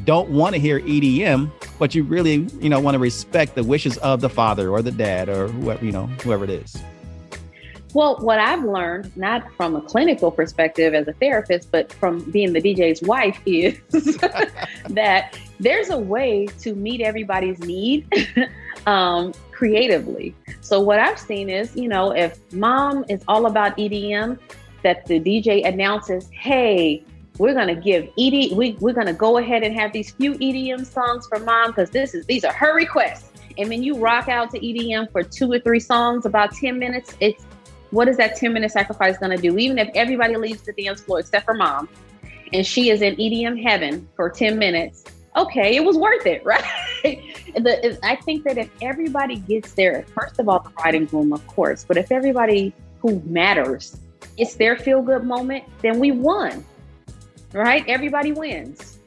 don't 0.04 0.30
want 0.30 0.54
to 0.54 0.60
hear 0.60 0.80
EDM, 0.80 1.50
but 1.78 1.94
you 1.94 2.04
really, 2.04 2.48
you 2.60 2.68
know, 2.68 2.80
want 2.80 2.94
to 2.94 2.98
respect 2.98 3.54
the 3.54 3.64
wishes 3.64 3.98
of 3.98 4.20
the 4.20 4.28
father 4.28 4.70
or 4.70 4.82
the 4.82 4.92
dad 4.92 5.28
or 5.28 5.48
whoever, 5.48 5.84
you 5.84 5.92
know, 5.92 6.06
whoever 6.22 6.44
it 6.44 6.50
is. 6.50 6.76
Well, 7.92 8.16
what 8.18 8.38
I've 8.38 8.62
learned, 8.62 9.16
not 9.16 9.50
from 9.54 9.74
a 9.74 9.82
clinical 9.82 10.30
perspective 10.30 10.94
as 10.94 11.08
a 11.08 11.12
therapist, 11.14 11.70
but 11.72 11.92
from 11.92 12.30
being 12.30 12.52
the 12.52 12.60
DJ's 12.60 13.02
wife, 13.02 13.40
is 13.46 13.80
that 14.90 15.38
there's 15.58 15.90
a 15.90 15.98
way 15.98 16.46
to 16.60 16.74
meet 16.74 17.00
everybody's 17.00 17.58
need 17.60 18.06
um, 18.86 19.32
creatively. 19.50 20.34
So, 20.60 20.80
what 20.80 21.00
I've 21.00 21.18
seen 21.18 21.50
is, 21.50 21.74
you 21.74 21.88
know, 21.88 22.12
if 22.12 22.38
mom 22.52 23.04
is 23.08 23.22
all 23.26 23.46
about 23.46 23.76
EDM, 23.76 24.38
that 24.82 25.04
the 25.06 25.20
DJ 25.20 25.66
announces, 25.66 26.28
hey, 26.30 27.04
we're 27.38 27.54
gonna 27.54 27.74
give 27.74 28.04
ED, 28.18 28.52
we, 28.56 28.76
we're 28.80 28.94
gonna 28.94 29.12
go 29.12 29.38
ahead 29.38 29.62
and 29.62 29.74
have 29.74 29.92
these 29.92 30.12
few 30.12 30.34
EDM 30.34 30.86
songs 30.86 31.26
for 31.26 31.38
mom 31.40 31.70
because 31.70 31.90
this 31.90 32.14
is 32.14 32.26
these 32.26 32.44
are 32.44 32.52
her 32.52 32.74
requests. 32.74 33.30
And 33.58 33.70
then 33.70 33.82
you 33.82 33.98
rock 33.98 34.28
out 34.28 34.50
to 34.52 34.60
EDM 34.60 35.10
for 35.10 35.22
two 35.22 35.50
or 35.50 35.58
three 35.58 35.80
songs, 35.80 36.24
about 36.24 36.52
10 36.52 36.78
minutes, 36.78 37.16
it's 37.20 37.44
what 37.90 38.08
is 38.08 38.16
that 38.16 38.36
10 38.36 38.52
minute 38.52 38.70
sacrifice 38.70 39.18
going 39.18 39.36
to 39.36 39.42
do? 39.42 39.58
Even 39.58 39.78
if 39.78 39.88
everybody 39.94 40.36
leaves 40.36 40.62
the 40.62 40.72
dance 40.72 41.00
floor 41.00 41.20
except 41.20 41.44
for 41.44 41.54
mom, 41.54 41.88
and 42.52 42.66
she 42.66 42.90
is 42.90 43.02
in 43.02 43.14
EDM 43.16 43.62
heaven 43.62 44.08
for 44.16 44.28
10 44.28 44.58
minutes, 44.58 45.04
okay, 45.36 45.76
it 45.76 45.84
was 45.84 45.96
worth 45.96 46.26
it, 46.26 46.44
right? 46.44 46.64
the, 47.02 47.98
I 48.02 48.16
think 48.16 48.44
that 48.44 48.58
if 48.58 48.70
everybody 48.82 49.36
gets 49.36 49.72
there, 49.72 50.04
first 50.14 50.38
of 50.38 50.48
all, 50.48 50.60
the 50.60 50.70
bride 50.70 50.94
and 50.94 51.08
groom, 51.08 51.32
of 51.32 51.46
course, 51.46 51.84
but 51.84 51.96
if 51.96 52.12
everybody 52.12 52.72
who 53.00 53.20
matters, 53.26 53.98
it's 54.36 54.54
their 54.54 54.76
feel 54.76 55.02
good 55.02 55.24
moment, 55.24 55.64
then 55.82 55.98
we 55.98 56.12
won, 56.12 56.64
right? 57.52 57.84
Everybody 57.88 58.32
wins. 58.32 58.98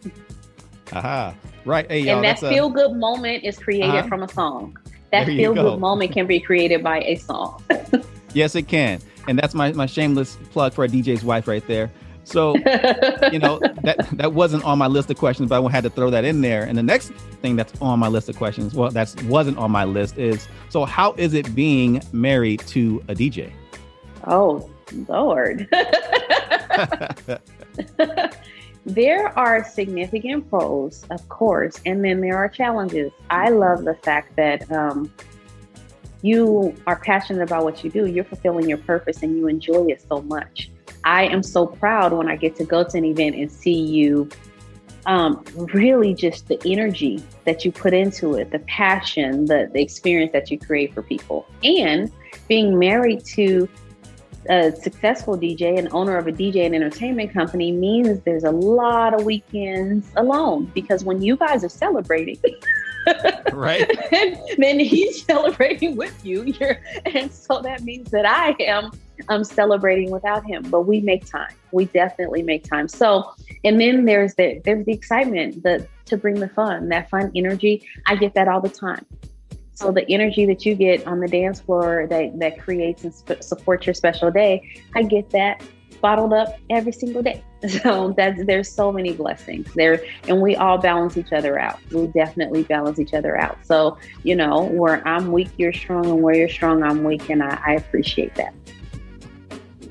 Aha. 0.92 1.34
Right. 1.66 1.90
Hey, 1.90 2.10
and 2.10 2.24
that 2.24 2.40
feel 2.40 2.70
good 2.70 2.94
moment 2.94 3.44
is 3.44 3.58
created 3.58 3.90
uh-huh. 3.90 4.08
from 4.08 4.24
a 4.24 4.28
song. 4.28 4.78
That 5.12 5.28
feel 5.28 5.54
good 5.54 5.80
moment 5.80 6.12
can 6.12 6.28
be 6.28 6.40
created 6.40 6.84
by 6.84 7.00
a 7.02 7.16
song. 7.16 7.64
Yes, 8.34 8.56
it 8.56 8.68
can. 8.68 9.00
And 9.28 9.40
that's 9.40 9.54
my, 9.54 9.72
my 9.74 9.86
shameless 9.86 10.38
plug 10.52 10.74
for 10.74 10.84
a 10.84 10.88
DJ's 10.88 11.24
wife 11.24 11.48
right 11.48 11.66
there. 11.68 11.92
So, 12.26 12.56
you 13.32 13.40
know, 13.40 13.60
that 13.84 14.08
that 14.14 14.34
wasn't 14.34 14.64
on 14.64 14.78
my 14.78 14.88
list 14.88 15.12
of 15.12 15.18
questions, 15.18 15.50
but 15.50 15.64
I 15.64 15.72
had 15.72 15.84
to 15.84 15.90
throw 15.90 16.10
that 16.10 16.24
in 16.24 16.42
there. 16.42 16.64
And 16.64 16.78
the 16.78 16.84
next 16.84 17.12
thing 17.42 17.56
that's 17.56 17.74
on 17.82 18.00
my 18.00 18.08
list 18.08 18.30
of 18.30 18.38
questions, 18.38 18.74
well, 18.74 18.90
that 18.92 19.24
wasn't 19.24 19.58
on 19.58 19.72
my 19.72 19.84
list 19.84 20.18
is 20.18 20.48
so 20.70 20.86
how 20.86 21.14
is 21.14 21.34
it 21.34 21.54
being 21.54 22.02
married 22.12 22.62
to 22.68 23.04
a 23.08 23.14
DJ? 23.14 23.52
Oh, 24.26 24.70
Lord. 25.08 25.68
there 28.86 29.38
are 29.38 29.64
significant 29.64 30.50
pros, 30.50 31.06
of 31.10 31.28
course, 31.30 31.80
and 31.86 32.04
then 32.04 32.22
there 32.22 32.38
are 32.38 32.50
challenges. 32.50 33.12
I 33.30 33.50
love 33.50 33.84
the 33.84 33.96
fact 33.96 34.36
that 34.38 34.72
um, 34.72 35.12
you 36.24 36.74
are 36.88 36.96
passionate 36.96 37.44
about 37.44 37.66
what 37.66 37.84
you 37.84 37.92
do, 37.92 38.08
you're 38.08 38.24
fulfilling 38.24 38.68
your 38.68 38.80
purpose 38.80 39.22
and 39.22 39.38
you 39.38 39.48
enjoy 39.48 39.86
it 39.88 40.04
so 40.10 40.22
much. 40.22 40.72
I 41.04 41.26
am 41.26 41.44
so 41.44 41.68
proud 41.68 42.14
when 42.14 42.30
I 42.30 42.38
get 42.38 42.56
to 42.56 42.64
go 42.64 42.84
to 42.84 42.98
an 42.98 43.04
event 43.04 43.36
and 43.36 43.52
see 43.52 43.78
you 43.78 44.30
um, 45.06 45.44
really 45.56 46.14
just 46.14 46.48
the 46.48 46.58
energy 46.66 47.22
that 47.44 47.66
you 47.66 47.74
put 47.74 47.94
into 47.94 48.36
it, 48.36 48.52
the 48.52 48.60
passion, 48.60 49.46
the, 49.46 49.70
the 49.74 49.82
experience 49.82 50.32
that 50.32 50.50
you 50.50 50.58
create 50.58 50.94
for 50.94 51.04
people. 51.04 51.46
And 51.62 52.10
being 52.48 52.80
married 52.80 53.26
to 53.26 53.68
a 54.50 54.72
successful 54.76 55.38
DJ 55.38 55.78
and 55.78 55.88
owner 55.92 56.18
of 56.18 56.28
a 56.28 56.32
DJ 56.32 56.66
and 56.66 56.76
entertainment 56.76 57.34
company 57.34 57.72
means 57.72 58.22
there's 58.22 58.44
a 58.44 58.52
lot 58.52 59.14
of 59.14 59.24
weekends 59.26 60.08
alone 60.16 60.66
because 60.74 61.04
when 61.04 61.22
you 61.22 61.36
guys 61.36 61.64
are 61.64 61.70
celebrating, 61.70 62.40
right. 63.54 63.90
and 64.14 64.38
then 64.58 64.80
he's 64.80 65.26
celebrating 65.26 65.96
with 65.96 66.26
you. 66.26 66.44
You're, 66.44 66.80
and 67.06 67.32
so 67.32 67.62
that 67.62 67.84
means 67.84 68.12
that 68.12 68.26
I 68.26 68.56
am 68.64 68.92
um, 69.30 69.44
celebrating 69.44 70.12
without 70.12 70.46
him. 70.46 70.64
But 70.70 70.82
we 70.82 71.02
make 71.02 71.26
time. 71.26 71.54
We 71.72 71.86
definitely 71.86 72.44
make 72.44 72.64
time. 72.64 72.88
So, 72.88 73.34
and 73.64 73.80
then 73.80 74.06
there's 74.06 74.36
the 74.36 74.62
there's 74.64 74.86
the 74.86 74.94
excitement, 74.94 75.64
the 75.64 75.88
to 76.06 76.18
bring 76.18 76.36
the 76.36 76.50
fun, 76.50 76.90
that 76.90 77.10
fun 77.10 77.32
energy. 77.36 77.88
I 78.06 78.16
get 78.16 78.34
that 78.36 78.48
all 78.48 78.62
the 78.62 78.70
time. 78.70 79.06
So 79.76 79.92
the 79.92 80.10
energy 80.10 80.46
that 80.46 80.66
you 80.66 80.76
get 80.76 81.06
on 81.08 81.20
the 81.20 81.28
dance 81.28 81.60
floor 81.60 82.08
that 82.10 82.40
that 82.40 82.60
creates 82.60 83.04
and 83.04 83.14
sp- 83.14 83.42
supports 83.42 83.88
your 83.88 83.94
special 83.94 84.32
day, 84.32 84.82
I 84.96 85.04
get 85.04 85.30
that 85.32 85.62
bottled 86.02 86.34
up 86.34 86.60
every 86.70 86.92
single 86.92 87.24
day. 87.24 87.44
So 87.70 88.14
that's 88.18 88.46
there's 88.46 88.70
so 88.70 88.92
many 88.92 89.14
blessings 89.14 89.74
there, 89.74 90.04
and 90.28 90.42
we 90.42 90.58
all 90.58 90.78
balance 90.78 91.16
each 91.16 91.32
other 91.32 91.58
out. 91.58 91.80
We 91.92 92.08
definitely 92.08 92.64
balance 92.64 93.00
each 93.00 93.14
other 93.14 93.40
out. 93.40 93.58
So 93.66 93.98
you 94.24 94.36
know, 94.36 94.64
where 94.64 95.08
I'm 95.08 95.32
weak, 95.32 95.50
you're 95.58 95.72
strong, 95.72 96.06
and 96.08 96.22
where 96.22 96.36
you're 96.36 96.50
strong, 96.50 96.84
I'm 96.84 97.06
weak, 97.06 97.30
and 97.30 97.42
I, 97.42 97.58
I 97.66 97.74
appreciate 97.76 98.36
that 98.36 98.54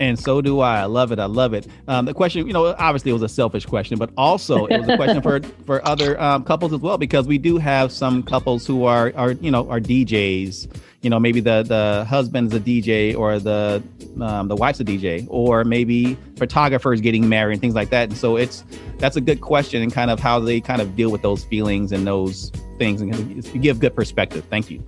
and 0.01 0.19
so 0.19 0.41
do 0.41 0.61
I. 0.61 0.81
I 0.81 0.85
love 0.85 1.13
it. 1.13 1.19
I 1.19 1.27
love 1.27 1.55
it. 1.55 1.67
Um, 1.89 2.05
the 2.05 2.15
question, 2.15 2.47
you 2.47 2.53
know, 2.53 2.75
obviously 2.79 3.11
it 3.11 3.15
was 3.15 3.23
a 3.23 3.29
selfish 3.29 3.67
question, 3.67 3.99
but 3.99 4.11
also 4.17 4.67
it 4.67 4.79
was 4.79 4.89
a 4.89 4.97
question 4.97 5.23
for 5.23 5.41
for 5.67 5.87
other 5.87 6.21
um, 6.21 6.45
couples 6.45 6.73
as 6.73 6.81
well 6.81 6.99
because 6.99 7.27
we 7.27 7.39
do 7.39 7.59
have 7.59 7.93
some 7.93 8.23
couples 8.23 8.67
who 8.67 8.85
are 8.85 9.13
are 9.17 9.33
you 9.33 9.51
know 9.51 9.69
are 9.71 9.81
DJs. 9.81 10.79
You 11.03 11.11
know, 11.11 11.19
maybe 11.19 11.41
the 11.41 11.65
the 11.65 12.07
husband's 12.09 12.55
a 12.55 12.61
DJ 12.61 13.17
or 13.17 13.39
the 13.39 13.83
um, 14.21 14.49
the 14.49 14.57
wife's 14.57 14.81
a 14.81 14.85
DJ, 14.85 15.27
or 15.29 15.65
maybe 15.65 16.17
photographers 16.37 17.01
getting 17.01 17.29
married 17.29 17.55
and 17.55 17.61
things 17.61 17.75
like 17.75 17.91
that. 17.91 18.11
And 18.11 18.17
so 18.17 18.37
it's 18.37 18.65
that's 18.99 19.17
a 19.17 19.21
good 19.21 19.41
question 19.41 19.83
and 19.83 19.93
kind 19.93 20.11
of 20.11 20.21
how 20.21 20.39
they 20.39 20.61
kind 20.61 20.81
of 20.81 20.95
deal 20.95 21.11
with 21.11 21.23
those 21.23 21.45
feelings 21.45 21.91
and 21.93 22.07
those 22.07 22.51
things 22.79 23.01
and 23.01 23.63
give 23.63 23.81
good 23.81 23.97
perspective. 23.97 24.45
Thank 24.49 24.71
you. 24.71 24.83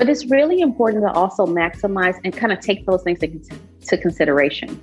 But 0.00 0.08
it's 0.08 0.24
really 0.30 0.62
important 0.62 1.02
to 1.04 1.12
also 1.12 1.44
maximize 1.44 2.18
and 2.24 2.34
kind 2.34 2.54
of 2.54 2.60
take 2.60 2.86
those 2.86 3.02
things 3.02 3.22
into 3.22 3.98
consideration. 3.98 4.80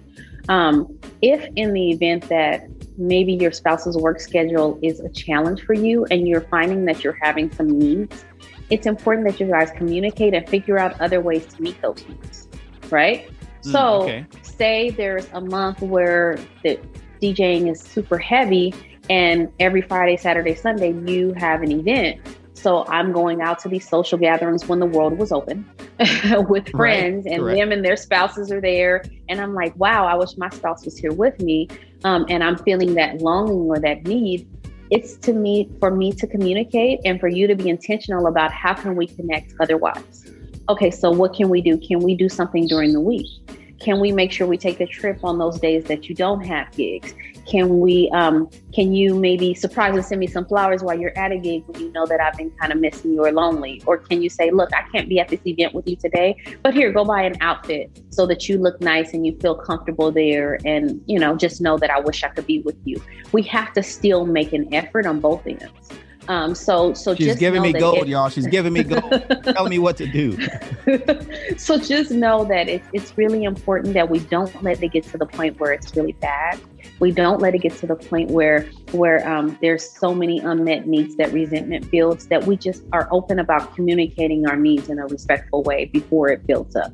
Um, 0.48 0.96
if 1.24 1.44
in 1.56 1.74
the 1.74 1.90
event 1.90 2.30
that 2.30 2.68
maybe 3.00 3.34
your 3.34 3.52
spouse's 3.52 3.98
work 3.98 4.20
schedule 4.20 4.78
is 4.84 5.00
a 5.00 5.10
challenge 5.10 5.64
for 5.64 5.74
you 5.74 6.06
and 6.12 6.28
you're 6.28 6.42
finding 6.42 6.86
that 6.86 7.04
you're 7.04 7.18
having 7.20 7.52
some 7.52 7.68
needs, 7.68 8.26
it's 8.70 8.86
important 8.86 9.26
that 9.28 9.40
you 9.40 9.48
guys 9.48 9.72
communicate 9.72 10.36
and 10.36 10.48
figure 10.48 10.78
out 10.78 11.02
other 11.02 11.20
ways 11.20 11.48
to 11.48 11.64
meet 11.64 11.82
those 11.82 12.08
needs, 12.08 12.48
right? 12.92 13.28
Mm, 13.64 13.72
so, 13.72 14.04
okay. 14.04 14.26
say 14.44 14.92
there's 14.92 15.28
a 15.34 15.42
month 15.42 15.82
where 15.82 16.38
the 16.62 16.80
DJing 17.24 17.72
is 17.72 17.82
super 17.82 18.20
heavy, 18.20 18.72
and 19.10 19.52
every 19.60 19.82
Friday, 19.82 20.16
Saturday, 20.16 20.54
Sunday, 20.54 20.92
you 21.12 21.34
have 21.34 21.64
an 21.64 21.72
event 21.72 22.20
so 22.58 22.86
I'm 22.88 23.12
going 23.12 23.42
out 23.42 23.60
to 23.60 23.70
these 23.70 23.88
social 23.88 24.18
gatherings 24.18 24.68
when 24.68 24.80
the 24.80 24.86
world 24.86 25.18
was 25.18 25.32
open 25.32 25.70
with 26.50 26.70
friends, 26.70 27.26
right, 27.26 27.34
and 27.34 27.44
correct. 27.44 27.58
them 27.58 27.72
and 27.72 27.86
their 27.86 27.96
spouses 27.96 28.52
are 28.52 28.60
there. 28.60 29.04
And 29.30 29.40
I'm 29.40 29.54
like, 29.54 29.76
wow, 29.76 30.08
I 30.08 30.16
wish 30.16 30.36
my 30.38 30.50
spouse 30.50 30.84
was 30.84 30.98
here 30.98 31.14
with 31.14 31.40
me. 31.40 31.68
Um, 32.04 32.26
and 32.30 32.44
I'm 32.44 32.58
feeling 32.58 32.96
that 32.96 33.22
longing 33.22 33.70
or 33.70 33.80
that 33.80 34.04
need. 34.06 34.50
It's 34.90 35.18
to 35.18 35.34
me 35.34 35.70
for 35.80 35.92
me 35.92 36.12
to 36.14 36.26
communicate 36.26 37.00
and 37.06 37.20
for 37.20 37.28
you 37.28 37.46
to 37.46 37.56
be 37.56 37.70
intentional 37.70 38.26
about 38.28 38.52
how 38.52 38.74
can 38.74 38.96
we 38.96 39.06
connect 39.06 39.54
otherwise. 39.60 40.26
Okay, 40.70 40.90
so 40.90 41.12
what 41.12 41.34
can 41.34 41.50
we 41.50 41.62
do? 41.62 41.78
Can 41.78 42.00
we 42.00 42.16
do 42.16 42.28
something 42.28 42.68
during 42.68 42.92
the 42.92 43.02
week? 43.02 43.28
Can 43.80 44.00
we 44.00 44.12
make 44.12 44.32
sure 44.32 44.48
we 44.48 44.58
take 44.58 44.80
a 44.80 44.88
trip 44.88 45.24
on 45.24 45.38
those 45.38 45.60
days 45.60 45.84
that 45.86 46.10
you 46.10 46.16
don't 46.16 46.44
have 46.46 46.72
gigs? 46.72 47.14
Can 47.46 47.80
we, 47.80 48.10
um, 48.10 48.50
can 48.74 48.92
you 48.94 49.16
maybe 49.16 49.54
surprise 49.54 49.96
and 49.96 50.04
send 50.04 50.20
me 50.20 50.28
some 50.28 50.46
flowers 50.46 50.84
while 50.84 51.00
you're 51.00 51.18
at 51.18 51.32
a 51.32 51.38
gig 51.38 51.64
when 51.68 51.82
you 51.82 51.92
know 51.92 52.06
that 52.06 52.20
I've 52.20 52.36
been 52.36 52.52
kind 52.52 52.74
of 52.74 52.80
missing 52.80 53.14
you 53.14 53.24
or 53.24 53.32
lonely? 53.32 53.82
Or 53.86 53.98
can 53.98 54.22
you 54.22 54.30
say, 54.30 54.52
look, 54.52 54.74
I 54.74 54.82
can't 54.90 55.08
be 55.08 55.20
at 55.20 55.30
this 55.30 55.40
event 55.46 55.74
with 55.74 55.88
you 55.88 55.96
today, 55.96 56.36
but 56.64 56.74
here, 56.74 56.92
go 56.92 57.06
buy 57.06 57.22
an 57.22 57.36
outfit 57.40 58.04
so 58.10 58.26
that 58.28 58.50
you 58.50 58.58
look 58.58 58.82
nice 58.82 59.14
and 59.14 59.26
you 59.26 59.38
feel 59.40 59.56
comfortable 59.56 60.12
there. 60.12 60.60
And, 60.66 61.02
you 61.06 61.20
know, 61.20 61.38
just 61.38 61.62
know 61.62 61.78
that 61.78 61.90
I 61.90 62.00
wish 62.00 62.24
I 62.24 62.30
could 62.30 62.48
be 62.48 62.60
with 62.62 62.78
you. 62.84 63.02
We 63.32 63.44
have 63.44 63.74
to 63.74 63.84
still 63.84 64.26
make 64.26 64.54
an 64.54 64.74
effort 64.74 65.06
on 65.06 65.20
both 65.20 65.46
ends. 65.48 65.72
Um, 66.28 66.56
so 66.56 66.94
so 66.94 67.16
she's 67.16 67.36
giving 67.38 67.62
me 67.62 67.72
gold, 67.72 68.00
it, 68.00 68.08
y'all. 68.08 68.30
She's 68.30 68.48
giving 68.48 68.74
me 68.74 68.84
gold, 68.84 69.24
telling 69.44 69.70
me 69.70 69.80
what 69.80 69.96
to 69.98 70.08
do. 70.08 70.38
so 71.58 71.78
just 71.78 72.12
know 72.12 72.44
that 72.46 72.68
it's 72.68 72.88
it's 72.94 73.18
really 73.18 73.44
important 73.44 73.94
that 73.94 74.10
we 74.10 74.20
don't 74.20 74.64
let 74.64 74.84
it 74.84 74.92
get 74.92 75.06
to 75.06 75.18
the 75.18 75.26
point 75.26 75.60
where 75.60 75.72
it's 75.72 75.96
really 75.96 76.14
bad. 76.14 76.60
We 77.00 77.12
don't 77.12 77.40
let 77.40 77.56
it 77.56 77.60
get 77.60 77.76
to 77.78 77.88
the 77.88 77.96
point 77.96 78.32
where 78.32 78.64
where 78.92 79.28
um, 79.28 79.58
there's 79.62 79.90
so 79.90 80.14
many 80.14 80.40
unmet 80.40 80.86
needs 80.86 81.16
that 81.16 81.32
resentment 81.32 81.90
builds. 81.92 82.28
That 82.28 82.46
we 82.46 82.58
just 82.58 82.84
are 82.92 83.08
open 83.12 83.40
about 83.40 83.74
communicating 83.76 84.48
our 84.48 84.58
needs 84.58 84.90
in 84.90 85.00
a 85.00 85.08
respectful 85.08 85.64
way 85.64 85.86
before 85.86 86.30
it 86.30 86.46
builds 86.46 86.76
up. 86.76 86.92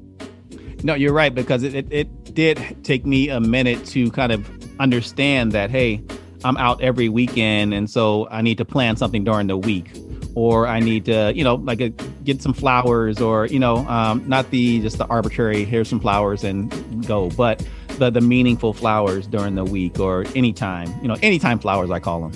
No, 0.83 0.95
you're 0.95 1.13
right 1.13 1.33
because 1.33 1.63
it, 1.63 1.73
it, 1.73 1.87
it 1.91 2.33
did 2.33 2.83
take 2.83 3.05
me 3.05 3.29
a 3.29 3.39
minute 3.39 3.85
to 3.85 4.11
kind 4.11 4.31
of 4.31 4.47
understand 4.79 5.53
that 5.53 5.69
hey 5.69 6.03
I'm 6.43 6.57
out 6.57 6.81
every 6.81 7.09
weekend, 7.09 7.73
and 7.73 7.89
so 7.89 8.27
I 8.29 8.41
need 8.41 8.57
to 8.57 8.65
plan 8.65 8.95
something 8.97 9.23
during 9.23 9.47
the 9.47 9.57
week, 9.57 9.91
or 10.35 10.67
I 10.67 10.79
need 10.79 11.05
to, 11.05 11.31
you 11.35 11.43
know, 11.43 11.55
like 11.55 11.81
a, 11.81 11.89
get 12.23 12.41
some 12.41 12.53
flowers, 12.53 13.21
or 13.21 13.45
you 13.47 13.59
know, 13.59 13.77
um, 13.87 14.27
not 14.27 14.49
the 14.51 14.81
just 14.81 14.97
the 14.97 15.05
arbitrary 15.07 15.63
here's 15.65 15.87
some 15.87 15.99
flowers 15.99 16.43
and 16.43 17.05
go, 17.07 17.29
but 17.31 17.65
the 17.97 18.09
the 18.09 18.21
meaningful 18.21 18.73
flowers 18.73 19.27
during 19.27 19.55
the 19.55 19.63
week 19.63 19.99
or 19.99 20.25
anytime, 20.35 20.93
you 21.01 21.07
know, 21.07 21.17
anytime 21.21 21.59
flowers 21.59 21.89
I 21.89 21.99
call 21.99 22.27
them. 22.27 22.31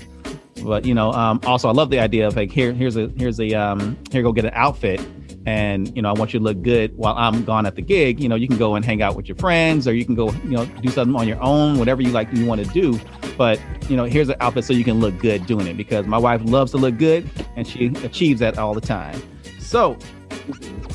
But 0.64 0.86
you 0.86 0.94
know, 0.94 1.12
um, 1.12 1.40
also 1.46 1.70
I 1.70 1.72
love 1.72 1.90
the 1.90 2.00
idea 2.00 2.28
of 2.28 2.36
like 2.36 2.52
here 2.52 2.74
here's 2.74 2.98
a 2.98 3.08
here's 3.18 3.40
a 3.40 3.54
um, 3.54 3.98
here 4.12 4.24
go 4.24 4.32
get 4.32 4.46
an 4.46 4.52
outfit 4.54 5.02
and 5.48 5.96
you 5.96 6.02
know 6.02 6.10
i 6.10 6.14
want 6.14 6.34
you 6.34 6.40
to 6.40 6.44
look 6.44 6.62
good 6.62 6.96
while 6.98 7.16
i'm 7.18 7.44
gone 7.46 7.66
at 7.66 7.76
the 7.76 7.82
gig 7.82 8.20
you 8.20 8.28
know 8.28 8.36
you 8.36 8.48
can 8.48 8.58
go 8.58 8.76
and 8.76 8.84
hang 8.84 9.02
out 9.02 9.16
with 9.16 9.28
your 9.28 9.38
friends 9.38 9.88
or 9.88 9.94
you 9.94 10.04
can 10.04 10.14
go 10.14 10.30
you 10.44 10.52
know 10.52 10.66
do 10.66 10.90
something 10.90 11.16
on 11.16 11.28
your 11.28 11.42
own 11.42 11.80
whatever 11.80 12.02
you 12.02 12.12
like 12.12 12.32
you 12.34 12.46
want 12.46 12.64
to 12.64 12.70
do. 12.72 13.00
But 13.38 13.60
you 13.90 13.96
know 13.96 14.06
here's 14.06 14.30
an 14.30 14.36
outfit 14.40 14.66
so 14.66 14.74
you 14.74 14.84
can 14.84 15.00
look 15.00 15.18
good 15.20 15.46
doing 15.46 15.68
it 15.68 15.78
because 15.78 16.06
my 16.06 16.18
wife 16.18 16.42
loves 16.44 16.72
to 16.72 16.78
look 16.78 16.98
good 16.98 17.30
and 17.56 17.68
she 17.68 17.88
achieves 18.04 18.40
that 18.42 18.58
all 18.58 18.74
the 18.74 18.82
time. 18.82 19.22
So 19.60 19.98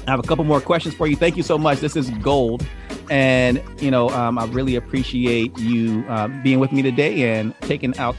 i 0.07 0.11
have 0.11 0.19
a 0.21 0.23
couple 0.23 0.45
more 0.45 0.61
questions 0.61 0.95
for 0.95 1.07
you. 1.07 1.17
Thank 1.17 1.37
you 1.37 1.43
so 1.43 1.57
much. 1.59 1.81
This 1.81 1.97
is 1.97 2.11
gold. 2.11 2.67
And 3.11 3.63
you 3.81 3.91
know 3.91 4.09
um, 4.11 4.39
i 4.39 4.45
really 4.47 4.77
appreciate 4.77 5.57
you 5.59 6.05
uh, 6.09 6.29
being 6.43 6.61
with 6.61 6.73
me 6.73 6.83
today 6.83 7.39
and 7.39 7.55
taking 7.63 7.97
out 7.99 8.17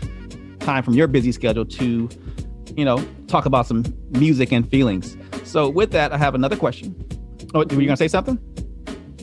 time 0.60 0.84
from 0.84 0.94
your 0.94 1.08
busy 1.08 1.32
schedule 1.32 1.66
to 1.66 2.10
you 2.76 2.86
know 2.86 3.04
talk 3.28 3.46
about 3.46 3.66
some 3.68 3.84
music 4.12 4.52
and 4.52 4.70
feelings 4.70 5.18
so 5.44 5.70
with 5.70 5.92
that, 5.92 6.12
I 6.12 6.18
have 6.18 6.36
another 6.36 6.56
question. 6.56 6.96
Oh, 7.54 7.60
were 7.60 7.82
you 7.82 7.86
gonna 7.86 7.98
say 7.98 8.08
something? 8.08 8.40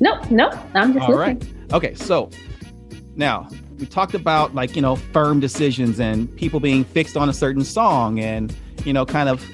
No, 0.01 0.21
no, 0.31 0.51
I'm 0.75 0.95
just 0.95 1.09
All 1.09 1.17
listening. 1.17 1.39
right. 1.69 1.73
Okay, 1.73 1.95
so 1.95 2.31
now 3.17 3.49
we 3.79 3.87
talked 3.87 4.15
about 4.15 4.55
like 4.55 4.77
you 4.77 4.83
know 4.83 4.97
firm 4.97 5.41
decisions 5.41 5.99
and 6.01 6.35
people 6.37 6.61
being 6.61 6.85
fixed 6.85 7.17
on 7.17 7.29
a 7.29 7.33
certain 7.33 7.65
song 7.65 8.21
and 8.21 8.55
you 8.85 8.93
know 8.93 9.05
kind 9.05 9.29
of 9.29 9.45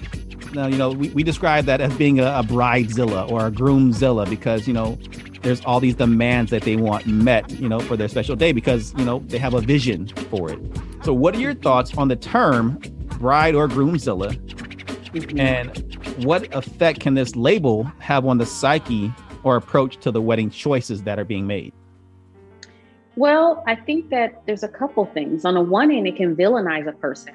you 0.54 0.76
know 0.76 0.90
we, 0.90 1.08
we 1.10 1.22
describe 1.22 1.64
that 1.66 1.80
as 1.80 1.94
being 1.96 2.20
a, 2.20 2.24
a 2.24 2.42
bridezilla 2.42 3.30
or 3.30 3.46
a 3.46 3.50
groomzilla 3.50 4.28
because 4.28 4.66
you 4.66 4.72
know 4.72 4.98
there's 5.42 5.64
all 5.64 5.80
these 5.80 5.94
demands 5.94 6.50
that 6.50 6.62
they 6.62 6.76
want 6.76 7.06
met 7.06 7.48
you 7.50 7.68
know 7.68 7.78
for 7.80 7.96
their 7.96 8.08
special 8.08 8.36
day 8.36 8.52
because 8.52 8.94
you 8.96 9.04
know 9.04 9.20
they 9.26 9.38
have 9.38 9.54
a 9.54 9.60
vision 9.60 10.06
for 10.30 10.50
it 10.50 10.58
so 11.02 11.12
what 11.12 11.34
are 11.34 11.40
your 11.40 11.54
thoughts 11.54 11.96
on 11.96 12.08
the 12.08 12.16
term 12.16 12.78
bride 13.18 13.54
or 13.54 13.68
groomzilla 13.68 14.34
mm-hmm. 15.12 15.38
and 15.38 16.05
what 16.24 16.54
effect 16.54 17.00
can 17.00 17.14
this 17.14 17.36
label 17.36 17.84
have 17.98 18.26
on 18.26 18.38
the 18.38 18.46
psyche 18.46 19.12
or 19.42 19.56
approach 19.56 19.98
to 19.98 20.10
the 20.10 20.20
wedding 20.20 20.50
choices 20.50 21.02
that 21.04 21.18
are 21.18 21.24
being 21.24 21.46
made? 21.46 21.72
Well, 23.16 23.62
I 23.66 23.74
think 23.74 24.10
that 24.10 24.42
there's 24.46 24.62
a 24.62 24.68
couple 24.68 25.06
things. 25.06 25.44
On 25.44 25.54
the 25.54 25.60
one 25.60 25.90
end, 25.90 26.06
it 26.06 26.16
can 26.16 26.36
villainize 26.36 26.86
a 26.86 26.92
person. 26.92 27.34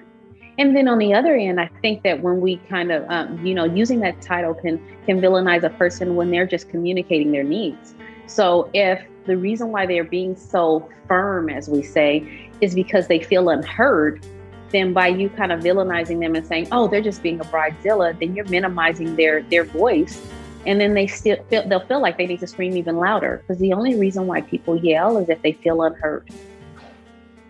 And 0.58 0.76
then 0.76 0.88
on 0.88 1.00
the 1.00 1.14
other 1.14 1.36
end, 1.36 1.60
I 1.60 1.70
think 1.82 2.04
that 2.04 2.22
when 2.22 2.42
we 2.42 2.58
kind 2.70 2.92
of, 2.92 3.10
um, 3.10 3.44
you 3.44 3.56
know, 3.56 3.64
using 3.64 4.00
that 4.02 4.22
title 4.22 4.54
can 4.54 4.80
can 5.06 5.20
villainize 5.20 5.64
a 5.64 5.70
person 5.70 6.16
when 6.16 6.30
they're 6.30 6.46
just 6.46 6.70
communicating 6.70 7.32
their 7.32 7.44
needs. 7.44 7.96
So 8.28 8.70
if 8.74 9.02
the 9.26 9.38
reason 9.38 9.70
why 9.70 9.86
they're 9.86 10.04
being 10.04 10.36
so 10.36 10.88
firm, 11.08 11.50
as 11.50 11.70
we 11.70 11.82
say, 11.82 12.50
is 12.60 12.76
because 12.76 13.08
they 13.08 13.20
feel 13.20 13.50
unheard, 13.50 14.26
then 14.72 14.94
by 14.94 15.08
you 15.08 15.30
kind 15.30 15.52
of 15.52 15.62
villainizing 15.62 16.20
them 16.20 16.36
and 16.36 16.46
saying, 16.46 16.68
"Oh, 16.72 16.88
they're 16.88 17.02
just 17.02 17.22
being 17.22 17.40
a 17.40 17.44
bridezilla," 17.46 18.18
then 18.20 18.36
you're 18.36 18.48
minimizing 18.48 19.16
their 19.16 19.44
their 19.44 19.64
voice, 19.64 20.26
and 20.66 20.80
then 20.80 20.94
they 20.94 21.08
still 21.08 21.38
feel 21.50 21.68
they'll 21.68 21.86
feel 21.86 22.02
like 22.02 22.18
they 22.18 22.28
need 22.28 22.40
to 22.40 22.48
scream 22.48 22.76
even 22.78 22.98
louder 22.98 23.38
because 23.42 23.60
the 23.60 23.74
only 23.74 23.96
reason 23.96 24.28
why 24.28 24.42
people 24.42 24.78
yell 24.78 25.18
is 25.18 25.30
if 25.30 25.42
they 25.42 25.54
feel 25.54 25.82
unheard. 25.84 26.30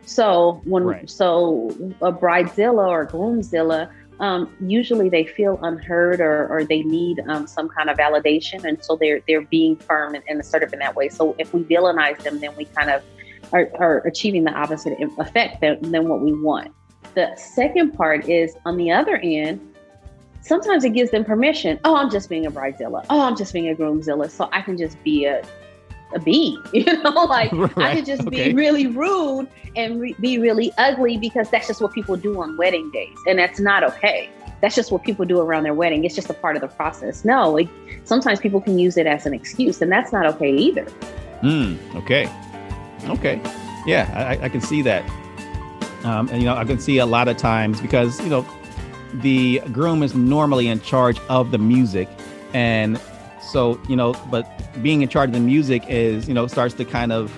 So 0.05 0.61
when 0.65 0.83
right. 0.83 1.09
so 1.09 1.69
a 2.01 2.11
bridezilla 2.11 2.87
or 2.87 3.03
a 3.03 3.07
groomzilla, 3.07 3.89
um, 4.19 4.53
usually 4.59 5.09
they 5.09 5.25
feel 5.25 5.59
unheard 5.63 6.19
or, 6.19 6.47
or 6.47 6.63
they 6.63 6.83
need 6.83 7.21
um, 7.27 7.47
some 7.47 7.69
kind 7.69 7.89
of 7.89 7.97
validation, 7.97 8.63
and 8.65 8.83
so 8.83 8.97
they're 8.97 9.21
they're 9.27 9.41
being 9.41 9.77
firm 9.77 10.15
and, 10.15 10.23
and 10.27 10.39
assertive 10.39 10.73
in 10.73 10.79
that 10.79 10.95
way. 10.95 11.09
So 11.09 11.35
if 11.37 11.53
we 11.53 11.63
villainize 11.63 12.21
them, 12.23 12.39
then 12.39 12.55
we 12.55 12.65
kind 12.65 12.89
of 12.89 13.03
are, 13.53 13.69
are 13.79 13.97
achieving 13.99 14.43
the 14.43 14.51
opposite 14.51 14.97
effect 15.17 15.61
than, 15.61 15.91
than 15.91 16.07
what 16.07 16.21
we 16.21 16.33
want. 16.33 16.73
The 17.13 17.35
second 17.35 17.91
part 17.91 18.29
is 18.29 18.55
on 18.65 18.77
the 18.77 18.91
other 18.91 19.17
end, 19.17 19.75
sometimes 20.41 20.83
it 20.83 20.91
gives 20.91 21.11
them 21.11 21.25
permission. 21.25 21.79
Oh, 21.83 21.95
I'm 21.95 22.09
just 22.09 22.29
being 22.29 22.45
a 22.45 22.51
bridezilla. 22.51 23.05
Oh, 23.09 23.21
I'm 23.21 23.35
just 23.35 23.53
being 23.53 23.69
a 23.69 23.75
groomzilla. 23.75 24.29
So 24.29 24.49
I 24.51 24.61
can 24.61 24.77
just 24.77 25.01
be 25.03 25.25
a 25.25 25.43
a 26.13 26.19
bee, 26.19 26.57
you 26.73 26.83
know, 27.03 27.09
like 27.29 27.51
right. 27.53 27.77
I 27.77 27.95
could 27.95 28.05
just 28.05 28.27
okay. 28.27 28.49
be 28.49 28.55
really 28.55 28.87
rude 28.87 29.47
and 29.75 30.01
re- 30.01 30.15
be 30.19 30.37
really 30.37 30.71
ugly 30.77 31.17
because 31.17 31.49
that's 31.49 31.67
just 31.67 31.81
what 31.81 31.93
people 31.93 32.15
do 32.15 32.41
on 32.41 32.57
wedding 32.57 32.91
days, 32.91 33.17
and 33.27 33.39
that's 33.39 33.59
not 33.59 33.83
okay. 33.83 34.29
That's 34.61 34.75
just 34.75 34.91
what 34.91 35.03
people 35.03 35.25
do 35.25 35.39
around 35.39 35.63
their 35.63 35.73
wedding. 35.73 36.05
It's 36.05 36.13
just 36.13 36.29
a 36.29 36.35
part 36.35 36.55
of 36.55 36.61
the 36.61 36.67
process. 36.67 37.25
No, 37.25 37.57
it, 37.57 37.67
sometimes 38.03 38.39
people 38.39 38.61
can 38.61 38.77
use 38.77 38.95
it 38.95 39.07
as 39.07 39.25
an 39.25 39.33
excuse, 39.33 39.81
and 39.81 39.91
that's 39.91 40.11
not 40.11 40.25
okay 40.35 40.51
either. 40.51 40.85
Hmm. 41.41 41.75
Okay. 41.95 42.29
Okay. 43.05 43.41
Yeah, 43.87 44.11
I, 44.15 44.45
I 44.45 44.49
can 44.49 44.61
see 44.61 44.83
that. 44.83 45.03
Um, 46.03 46.29
and 46.29 46.41
you 46.41 46.45
know, 46.45 46.55
I 46.55 46.65
can 46.65 46.79
see 46.79 46.97
a 46.97 47.05
lot 47.05 47.27
of 47.27 47.37
times 47.37 47.81
because 47.81 48.19
you 48.21 48.29
know 48.29 48.45
the 49.15 49.61
groom 49.71 50.03
is 50.03 50.15
normally 50.15 50.67
in 50.67 50.81
charge 50.81 51.19
of 51.29 51.51
the 51.51 51.57
music. 51.57 52.09
And 52.53 52.99
so 53.41 53.79
you 53.89 53.95
know 53.95 54.13
but 54.29 54.47
being 54.81 55.01
in 55.01 55.09
charge 55.09 55.29
of 55.29 55.33
the 55.33 55.39
music 55.39 55.83
is 55.87 56.27
you 56.27 56.33
know 56.33 56.47
starts 56.47 56.73
to 56.75 56.85
kind 56.85 57.11
of 57.11 57.33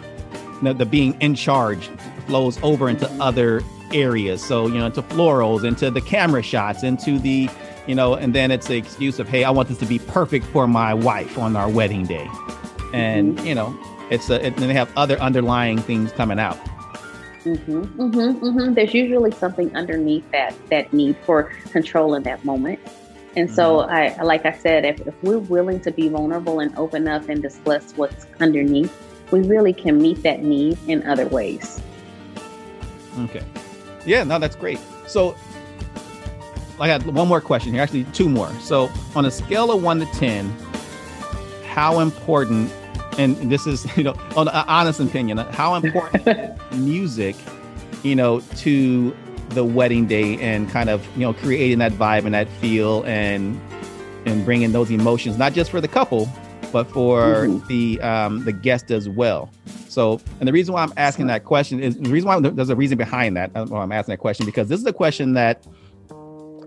you 0.55 0.61
know 0.61 0.73
the 0.73 0.85
being 0.85 1.19
in 1.21 1.35
charge 1.35 1.89
flows 2.27 2.61
over 2.63 2.89
into 2.89 3.09
other 3.21 3.61
areas. 3.93 4.43
So 4.43 4.67
you 4.67 4.79
know 4.79 4.87
into 4.87 5.01
florals 5.01 5.63
into 5.63 5.91
the 5.91 6.01
camera 6.01 6.43
shots 6.43 6.83
into 6.83 7.19
the 7.19 7.49
you 7.87 7.95
know 7.95 8.13
and 8.13 8.33
then 8.33 8.51
it's 8.51 8.67
the 8.67 8.77
excuse 8.77 9.19
of 9.19 9.27
hey 9.27 9.43
i 9.43 9.49
want 9.49 9.67
this 9.67 9.77
to 9.77 9.85
be 9.85 9.99
perfect 9.99 10.45
for 10.45 10.67
my 10.67 10.93
wife 10.93 11.37
on 11.37 11.55
our 11.55 11.69
wedding 11.69 12.05
day. 12.05 12.29
And 12.93 13.37
mm-hmm. 13.37 13.47
you 13.47 13.55
know 13.55 13.77
it's 14.09 14.29
a 14.29 14.41
and 14.41 14.55
they 14.55 14.73
have 14.73 14.91
other 14.95 15.19
underlying 15.19 15.79
things 15.79 16.11
coming 16.11 16.39
out 16.39 16.57
Mm-hmm, 17.45 18.01
mm-hmm, 18.01 18.45
mm-hmm. 18.45 18.73
There's 18.73 18.93
usually 18.93 19.31
something 19.31 19.75
underneath 19.75 20.29
that 20.31 20.55
that 20.69 20.93
need 20.93 21.17
for 21.25 21.43
control 21.71 22.15
in 22.15 22.23
that 22.23 22.45
moment. 22.45 22.79
And 23.35 23.53
so, 23.53 23.79
mm-hmm. 23.79 24.21
I 24.21 24.23
like 24.23 24.45
I 24.45 24.53
said, 24.53 24.85
if, 24.85 25.01
if 25.01 25.23
we're 25.23 25.39
willing 25.39 25.79
to 25.81 25.91
be 25.91 26.07
vulnerable 26.07 26.59
and 26.59 26.75
open 26.77 27.07
up 27.07 27.27
and 27.29 27.41
discuss 27.41 27.91
what's 27.95 28.27
underneath, 28.39 28.95
we 29.31 29.41
really 29.41 29.73
can 29.73 30.01
meet 30.01 30.23
that 30.23 30.43
need 30.43 30.77
in 30.87 31.03
other 31.03 31.27
ways. 31.27 31.81
Okay. 33.19 33.43
Yeah, 34.05 34.23
no, 34.23 34.39
that's 34.39 34.55
great. 34.55 34.79
So, 35.07 35.35
I 36.79 36.87
got 36.87 37.05
one 37.05 37.27
more 37.27 37.41
question 37.41 37.73
here, 37.73 37.81
actually, 37.81 38.05
two 38.05 38.29
more. 38.29 38.51
So, 38.59 38.91
on 39.15 39.25
a 39.25 39.31
scale 39.31 39.71
of 39.71 39.83
one 39.83 39.99
to 39.99 40.05
10, 40.05 40.55
how 41.65 41.99
important 41.99 42.71
and 43.17 43.51
this 43.51 43.67
is 43.67 43.85
you 43.97 44.03
know 44.03 44.15
on 44.35 44.47
an 44.47 44.65
honest 44.67 44.99
opinion 44.99 45.37
how 45.37 45.75
important 45.75 46.57
music 46.73 47.35
you 48.03 48.15
know 48.15 48.39
to 48.55 49.15
the 49.49 49.63
wedding 49.63 50.07
day 50.07 50.37
and 50.39 50.69
kind 50.69 50.89
of 50.89 51.05
you 51.15 51.21
know 51.21 51.33
creating 51.33 51.79
that 51.79 51.91
vibe 51.93 52.25
and 52.25 52.33
that 52.33 52.47
feel 52.59 53.03
and 53.05 53.59
and 54.25 54.45
bringing 54.45 54.71
those 54.71 54.89
emotions 54.89 55.37
not 55.37 55.53
just 55.53 55.69
for 55.69 55.81
the 55.81 55.87
couple 55.87 56.27
but 56.71 56.85
for 56.85 57.45
mm-hmm. 57.45 57.67
the 57.67 58.01
um 58.01 58.43
the 58.45 58.51
guest 58.51 58.89
as 58.89 59.07
well 59.07 59.49
so 59.87 60.19
and 60.39 60.47
the 60.47 60.53
reason 60.53 60.73
why 60.73 60.81
i'm 60.81 60.93
asking 60.97 61.27
that 61.27 61.43
question 61.43 61.79
is 61.79 61.97
the 61.97 62.09
reason 62.09 62.27
why 62.27 62.39
there's 62.39 62.69
a 62.69 62.75
reason 62.75 62.97
behind 62.97 63.37
that 63.37 63.51
uh, 63.55 63.65
i'm 63.75 63.91
asking 63.91 64.13
that 64.13 64.19
question 64.19 64.45
because 64.45 64.67
this 64.67 64.79
is 64.79 64.85
a 64.85 64.93
question 64.93 65.33
that 65.33 65.65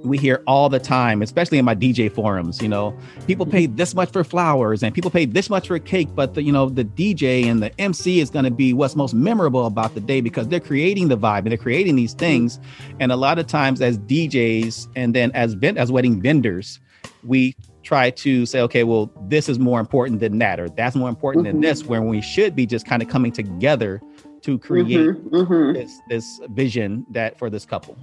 we 0.07 0.19
hear 0.19 0.43
all 0.47 0.69
the 0.69 0.79
time, 0.79 1.23
especially 1.23 1.59
in 1.59 1.65
my 1.65 1.75
DJ 1.75 2.11
forums. 2.11 2.63
You 2.63 2.69
know, 2.69 2.97
people 3.27 3.47
pay 3.47 3.67
this 3.67 3.95
much 3.95 4.11
for 4.11 4.25
flowers 4.25 4.83
and 4.83 4.95
people 4.95 5.11
pay 5.11 5.25
this 5.25 5.51
much 5.51 5.69
for 5.69 5.79
cake, 5.79 6.09
but 6.15 6.35
the, 6.35 6.43
you 6.43 6.53
know 6.53 6.69
the 6.69 6.85
DJ 6.85 7.45
and 7.45 7.63
the 7.63 7.79
MC 7.81 8.21
is 8.21 8.31
going 8.31 8.45
to 8.45 8.51
be 8.51 8.73
what's 8.73 8.97
most 8.97 9.15
memorable 9.15 9.67
about 9.67 9.95
the 9.95 10.01
day 10.01 10.21
because 10.21 10.49
they're 10.49 10.61
creating 10.61 11.09
the 11.09 11.19
vibe 11.19 11.41
and 11.41 11.49
they're 11.49 11.59
creating 11.59 11.97
these 11.97 12.15
things. 12.15 12.59
And 13.01 13.13
a 13.13 13.17
lot 13.17 13.39
of 13.39 13.47
times, 13.47 13.81
as 13.81 13.99
DJs 13.99 14.89
and 14.97 15.15
then 15.15 15.31
as 15.33 15.55
vent 15.55 15.79
as 15.79 15.91
wedding 15.93 16.21
vendors, 16.21 16.81
we 17.25 17.57
try 17.83 18.11
to 18.11 18.45
say, 18.47 18.61
okay, 18.61 18.85
well, 18.85 19.11
this 19.29 19.49
is 19.49 19.59
more 19.59 19.79
important 19.81 20.21
than 20.21 20.39
that, 20.39 20.59
or 20.59 20.69
that's 20.69 20.97
more 20.97 21.09
important 21.09 21.45
mm-hmm. 21.45 21.61
than 21.61 21.61
this, 21.63 21.85
where 21.85 22.03
we 22.03 22.21
should 22.21 22.57
be 22.57 22.67
just 22.67 22.87
kind 22.87 23.03
of 23.03 23.09
coming 23.09 23.33
together 23.33 24.01
to 24.43 24.59
create 24.59 24.87
mm-hmm. 24.87 25.37
Mm-hmm. 25.37 25.73
this 25.73 26.01
this 26.09 26.41
vision 26.51 27.07
that 27.11 27.39
for 27.39 27.51
this 27.51 27.65
couple. 27.65 27.97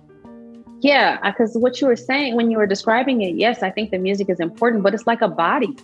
Yeah, 0.83 1.17
because 1.31 1.55
what 1.55 1.79
you 1.79 1.87
were 1.87 1.95
saying 1.95 2.35
when 2.35 2.51
you 2.51 2.57
were 2.57 2.67
describing 2.67 3.21
it, 3.21 3.35
yes, 3.35 3.63
I 3.63 3.71
think 3.71 3.91
the 3.91 3.97
music 3.97 4.29
is 4.29 4.41
important, 4.41 4.83
but 4.83 4.93
it's 4.93 5.07
like 5.07 5.21
a 5.21 5.29
body. 5.29 5.77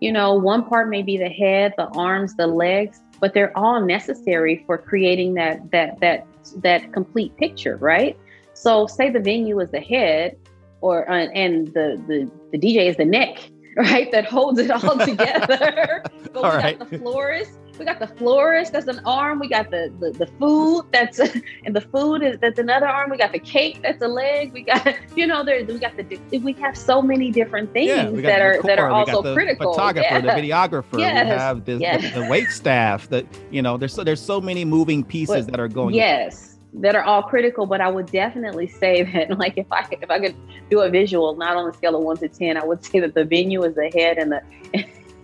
You 0.00 0.10
know, 0.10 0.32
one 0.32 0.64
part 0.64 0.88
may 0.88 1.02
be 1.02 1.18
the 1.18 1.28
head, 1.28 1.74
the 1.76 1.88
arms, 1.88 2.36
the 2.36 2.46
legs, 2.46 2.98
but 3.20 3.34
they're 3.34 3.56
all 3.56 3.82
necessary 3.82 4.64
for 4.66 4.78
creating 4.78 5.34
that 5.34 5.70
that 5.72 6.00
that 6.00 6.26
that 6.62 6.90
complete 6.94 7.36
picture, 7.36 7.76
right? 7.76 8.18
So, 8.54 8.86
say 8.86 9.10
the 9.10 9.20
venue 9.20 9.60
is 9.60 9.70
the 9.70 9.80
head, 9.80 10.38
or 10.80 11.10
uh, 11.10 11.26
and 11.34 11.66
the 11.68 12.02
the 12.08 12.30
the 12.50 12.58
DJ 12.58 12.88
is 12.88 12.96
the 12.96 13.04
neck, 13.04 13.38
right? 13.76 14.10
That 14.10 14.24
holds 14.24 14.58
it 14.58 14.70
all 14.70 14.96
together. 15.06 16.02
but 16.32 16.44
all 16.44 16.50
we 16.50 16.56
right. 16.56 16.78
the 16.78 16.98
florist 16.98 17.58
we 17.78 17.84
got 17.84 17.98
the 17.98 18.06
florist 18.06 18.72
that's 18.72 18.86
an 18.86 19.00
arm. 19.04 19.38
We 19.38 19.48
got 19.48 19.70
the 19.70 19.92
the, 20.00 20.10
the 20.10 20.26
food 20.38 20.86
that's 20.92 21.18
a, 21.18 21.30
and 21.64 21.74
the 21.74 21.80
food 21.80 22.22
is 22.22 22.38
that's 22.40 22.58
another 22.58 22.86
arm. 22.86 23.10
We 23.10 23.16
got 23.16 23.32
the 23.32 23.38
cake 23.38 23.80
that's 23.82 24.02
a 24.02 24.08
leg. 24.08 24.52
We 24.52 24.62
got 24.62 24.96
you 25.16 25.26
know 25.26 25.44
there 25.44 25.64
we 25.64 25.78
got 25.78 25.96
the 25.96 26.18
we 26.38 26.52
have 26.54 26.76
so 26.76 27.02
many 27.02 27.30
different 27.30 27.72
things 27.72 27.88
yeah, 27.88 28.10
that 28.22 28.40
are 28.40 28.62
that 28.62 28.78
are 28.78 28.90
also 28.90 29.22
the 29.22 29.34
critical. 29.34 29.72
photographer 29.72 30.06
yeah. 30.10 30.20
the 30.20 30.28
videographer 30.28 30.98
yes. 30.98 31.24
we 31.24 31.30
have 31.30 31.64
this, 31.64 31.80
yes. 31.80 32.14
the, 32.14 32.20
the 32.20 32.28
wait 32.28 32.48
staff 32.48 33.08
that 33.08 33.26
you 33.50 33.62
know 33.62 33.76
there's 33.76 33.94
so 33.94 34.04
there's 34.04 34.20
so 34.20 34.40
many 34.40 34.64
moving 34.64 35.04
pieces 35.04 35.46
that 35.46 35.60
are 35.60 35.68
going 35.68 35.94
yes 35.94 36.58
that 36.72 36.94
are 36.94 37.02
all 37.02 37.22
critical 37.22 37.66
but 37.66 37.80
i 37.80 37.88
would 37.88 38.06
definitely 38.06 38.66
say 38.66 39.02
that 39.12 39.38
like 39.38 39.54
if 39.56 39.66
i 39.70 39.86
if 39.90 40.10
i 40.10 40.18
could 40.18 40.36
do 40.70 40.80
a 40.80 40.90
visual 40.90 41.36
not 41.36 41.56
on 41.56 41.68
a 41.68 41.72
scale 41.72 41.96
of 41.96 42.02
one 42.02 42.16
to 42.16 42.28
ten 42.28 42.56
i 42.56 42.64
would 42.64 42.84
say 42.84 43.00
that 43.00 43.14
the 43.14 43.24
venue 43.24 43.62
is 43.62 43.74
the 43.74 43.90
head 43.94 44.18
and 44.18 44.32
the 44.32 44.42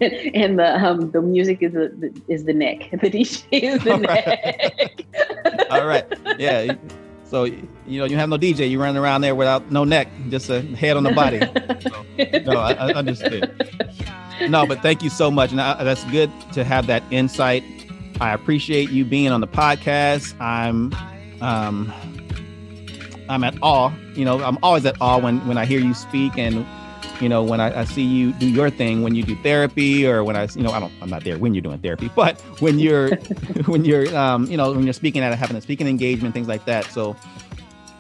and 0.35 0.59
the 0.59 0.85
um, 0.85 1.11
the 1.13 1.23
music 1.23 1.63
is 1.63 1.73
the 1.73 2.23
is 2.29 2.45
the 2.45 2.53
neck. 2.53 2.89
The 3.03 3.11
DJ 3.11 3.45
is 3.53 3.85
the 3.85 3.93
All 3.93 3.99
neck. 3.99 4.27
Right. 4.27 5.67
All 5.71 5.87
right. 5.87 6.05
Yeah. 6.39 6.77
So 7.25 7.45
you 7.45 7.99
know 7.99 8.05
you 8.05 8.17
have 8.17 8.29
no 8.29 8.37
DJ. 8.37 8.69
You 8.69 8.81
run 8.81 8.97
around 8.97 9.21
there 9.21 9.35
without 9.35 9.71
no 9.71 9.85
neck, 9.85 10.09
just 10.29 10.51
a 10.51 10.61
head 10.63 10.97
on 10.97 11.05
the 11.05 11.13
body. 11.13 11.41
So, 11.41 12.53
no, 12.53 12.59
I, 12.59 12.73
I, 12.73 12.93
understood. 12.93 13.51
No, 14.49 14.67
but 14.67 14.83
thank 14.83 15.03
you 15.03 15.11
so 15.11 15.31
much, 15.31 15.51
and 15.51 15.61
I, 15.61 15.83
that's 15.83 16.05
good 16.05 16.31
to 16.53 16.65
have 16.65 16.87
that 16.89 17.03
insight. 17.11 17.65
I 18.21 18.35
appreciate 18.35 18.91
you 18.91 19.05
being 19.05 19.31
on 19.31 19.41
the 19.41 19.49
podcast. 19.49 20.39
I'm 20.41 20.93
um, 21.41 21.93
I'm 23.29 23.45
at 23.45 23.55
awe. 23.63 23.93
You 24.15 24.25
know, 24.25 24.43
I'm 24.43 24.59
always 24.63 24.85
at 24.85 25.01
awe 25.01 25.19
when 25.19 25.47
when 25.47 25.59
I 25.59 25.65
hear 25.65 25.81
you 25.81 25.95
speak 25.95 26.37
and 26.37 26.67
you 27.23 27.29
know 27.29 27.43
when 27.43 27.61
I, 27.61 27.81
I, 27.81 27.85
see 27.85 28.03
you 28.03 28.33
do 28.33 28.49
your 28.49 28.69
thing 28.69 29.03
when 29.03 29.15
you 29.15 29.23
do 29.23 29.37
therapy 29.37 30.07
or 30.07 30.25
when 30.25 30.35
i 30.35 30.49
you 30.55 30.63
know 30.63 30.73
i 30.73 30.81
don't 30.81 30.93
i'm 31.01 31.09
not 31.09 31.23
there 31.23 31.39
when 31.39 31.55
you're 31.55 31.63
doing 31.63 31.79
therapy 31.79 32.11
but 32.17 32.41
when 32.61 32.79
you're 32.79 33.15
when 33.67 33.85
you're 33.85 34.15
um 34.17 34.47
you 34.47 34.57
know 34.57 34.73
when 34.73 34.83
you're 34.83 34.93
speaking 34.93 35.23
at 35.23 35.37
having 35.39 35.57
a 35.57 35.61
speaking 35.61 35.87
engagement 35.87 36.35
things 36.35 36.49
like 36.49 36.65
that. 36.65 36.87
So 36.87 37.17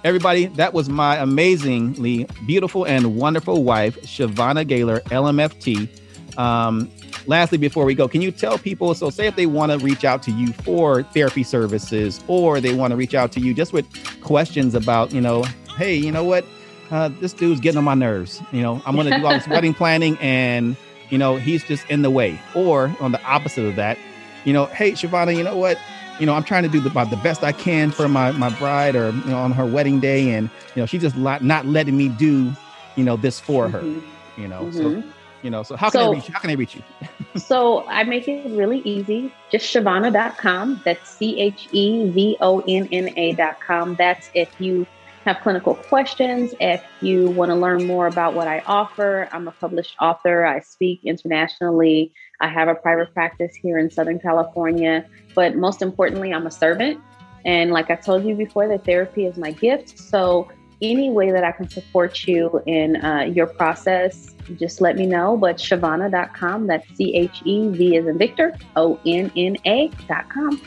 everybody 0.04 0.46
that 0.46 0.74
was 0.74 0.88
my 0.88 1.16
amazingly 1.16 2.26
beautiful 2.46 2.84
and 2.84 3.16
wonderful 3.16 3.62
wife 3.62 4.00
chevonna 4.02 4.66
gaylor 4.66 4.98
lmft 5.00 5.88
um 6.36 6.90
lastly 7.26 7.56
before 7.56 7.84
we 7.84 7.94
go 7.94 8.08
can 8.08 8.20
you 8.20 8.32
tell 8.32 8.58
people 8.58 8.94
so 8.94 9.10
say 9.10 9.28
if 9.28 9.36
they 9.36 9.46
want 9.46 9.70
to 9.70 9.78
reach 9.78 10.04
out 10.04 10.20
to 10.20 10.32
you 10.32 10.52
for 10.52 11.04
therapy 11.04 11.44
services 11.44 12.20
or 12.26 12.60
they 12.60 12.74
want 12.74 12.90
to 12.90 12.96
reach 12.96 13.14
out 13.14 13.30
to 13.30 13.38
you 13.38 13.54
just 13.54 13.72
with 13.72 13.86
questions 14.22 14.74
about 14.74 15.12
you 15.12 15.20
know 15.20 15.44
hey 15.76 15.94
you 15.94 16.10
know 16.10 16.24
what 16.24 16.44
uh, 16.92 17.08
this 17.08 17.32
dude's 17.32 17.58
getting 17.58 17.78
on 17.78 17.84
my 17.84 17.94
nerves. 17.94 18.40
You 18.52 18.62
know, 18.62 18.80
I'm 18.84 18.94
going 18.94 19.10
to 19.10 19.18
do 19.18 19.26
all 19.26 19.32
this 19.32 19.48
wedding 19.48 19.74
planning 19.74 20.18
and, 20.20 20.76
you 21.08 21.18
know, 21.18 21.36
he's 21.36 21.64
just 21.64 21.88
in 21.90 22.02
the 22.02 22.10
way. 22.10 22.38
Or 22.54 22.94
on 23.00 23.12
the 23.12 23.22
opposite 23.24 23.64
of 23.64 23.76
that, 23.76 23.98
you 24.44 24.52
know, 24.52 24.66
hey, 24.66 24.92
Chevonna, 24.92 25.34
you 25.34 25.42
know 25.42 25.56
what? 25.56 25.78
You 26.20 26.26
know, 26.26 26.34
I'm 26.34 26.44
trying 26.44 26.62
to 26.64 26.68
do 26.68 26.78
the, 26.78 26.90
the 26.90 27.20
best 27.22 27.42
I 27.42 27.52
can 27.52 27.90
for 27.90 28.08
my, 28.08 28.30
my 28.32 28.50
bride 28.58 28.94
or, 28.94 29.10
you 29.10 29.24
know, 29.24 29.38
on 29.38 29.52
her 29.52 29.64
wedding 29.64 29.98
day. 29.98 30.34
And, 30.34 30.50
you 30.76 30.82
know, 30.82 30.86
she's 30.86 31.00
just 31.00 31.16
not, 31.16 31.42
letting 31.42 31.96
me 31.96 32.10
do, 32.10 32.52
you 32.96 33.04
know, 33.04 33.16
this 33.16 33.40
for 33.40 33.70
her, 33.70 33.80
mm-hmm. 33.80 34.40
you 34.40 34.48
know, 34.48 34.64
mm-hmm. 34.64 35.00
so, 35.00 35.12
you 35.42 35.50
know, 35.50 35.62
so 35.62 35.76
how 35.76 35.88
can 35.88 36.00
so, 36.00 36.10
I 36.10 36.14
reach 36.14 36.28
you? 36.28 36.34
How 36.34 36.40
can 36.40 36.50
I 36.50 36.54
reach 36.54 36.76
you? 36.76 36.82
so 37.40 37.86
I 37.88 38.04
make 38.04 38.28
it 38.28 38.46
really 38.50 38.80
easy. 38.80 39.32
Just 39.50 39.74
Chevonna.com. 39.74 40.82
That's 40.84 41.08
C 41.08 41.40
H 41.40 41.68
E 41.72 42.10
V 42.10 42.36
O 42.40 42.60
N 42.68 42.86
N 42.92 43.08
A.com. 43.16 43.94
That's 43.94 44.30
if 44.34 44.48
you 44.60 44.86
have 45.24 45.40
clinical 45.42 45.74
questions, 45.74 46.54
if 46.60 46.82
you 47.00 47.30
want 47.30 47.50
to 47.50 47.54
learn 47.54 47.86
more 47.86 48.06
about 48.06 48.34
what 48.34 48.48
I 48.48 48.60
offer, 48.66 49.28
I'm 49.32 49.46
a 49.46 49.52
published 49.52 49.94
author. 50.00 50.44
I 50.44 50.60
speak 50.60 51.00
internationally. 51.04 52.12
I 52.40 52.48
have 52.48 52.68
a 52.68 52.74
private 52.74 53.12
practice 53.14 53.54
here 53.54 53.78
in 53.78 53.90
Southern 53.90 54.18
California. 54.18 55.06
But 55.34 55.56
most 55.56 55.80
importantly, 55.80 56.32
I'm 56.32 56.46
a 56.46 56.50
servant. 56.50 57.00
And 57.44 57.70
like 57.70 57.90
I 57.90 57.96
told 57.96 58.24
you 58.24 58.34
before, 58.34 58.66
the 58.66 58.78
therapy 58.78 59.26
is 59.26 59.36
my 59.36 59.52
gift. 59.52 59.98
So 59.98 60.50
any 60.80 61.10
way 61.10 61.30
that 61.30 61.44
I 61.44 61.52
can 61.52 61.68
support 61.68 62.26
you 62.26 62.60
in 62.66 63.02
uh, 63.04 63.20
your 63.20 63.46
process, 63.46 64.34
just 64.56 64.80
let 64.80 64.96
me 64.96 65.06
know. 65.06 65.36
But 65.36 65.56
Chevonna.com, 65.56 66.66
that's 66.66 66.88
C 66.96 67.14
H 67.14 67.42
E 67.44 67.68
V 67.68 67.96
as 67.96 68.06
in 68.06 68.18
Victor, 68.18 68.52
O 68.74 68.98
N 69.06 69.30
N 69.36 69.56
A.com. 69.64 70.60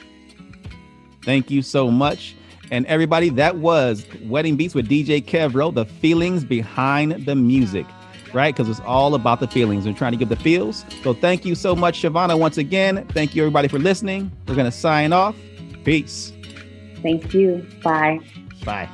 Thank 1.24 1.52
you 1.52 1.62
so 1.62 1.92
much. 1.92 2.36
And 2.72 2.86
everybody, 2.88 3.30
that 3.30 3.58
was 3.58 4.06
Wedding 4.24 4.56
Beats 4.56 4.74
with 4.76 4.88
DJ 4.90 5.24
Kev 5.24 5.54
Rowe, 5.54 5.72
the 5.72 5.86
feelings 5.86 6.44
behind 6.44 7.26
the 7.26 7.36
music. 7.36 7.86
right? 8.34 8.54
Because 8.54 8.70
it's 8.70 8.82
all 8.82 9.16
about 9.16 9.40
the 9.40 9.48
feelings 9.48 9.86
and 9.86 9.96
trying 9.96 10.12
to 10.12 10.18
give 10.18 10.30
the 10.30 10.36
feels. 10.36 10.84
So 11.04 11.14
thank 11.14 11.46
you 11.46 11.56
so 11.56 11.76
much, 11.76 12.02
Chevonna, 12.02 12.38
once 12.38 12.58
again. 12.58 13.08
Thank 13.10 13.34
you, 13.36 13.42
everybody, 13.44 13.68
for 13.70 13.80
listening. 13.80 14.32
We're 14.48 14.56
going 14.56 14.66
to 14.66 14.72
sign 14.78 15.14
off. 15.14 15.36
Peace. 15.86 16.34
Thank 17.02 17.34
you. 17.34 17.66
Bye. 17.84 18.20
Bye. 18.66 18.90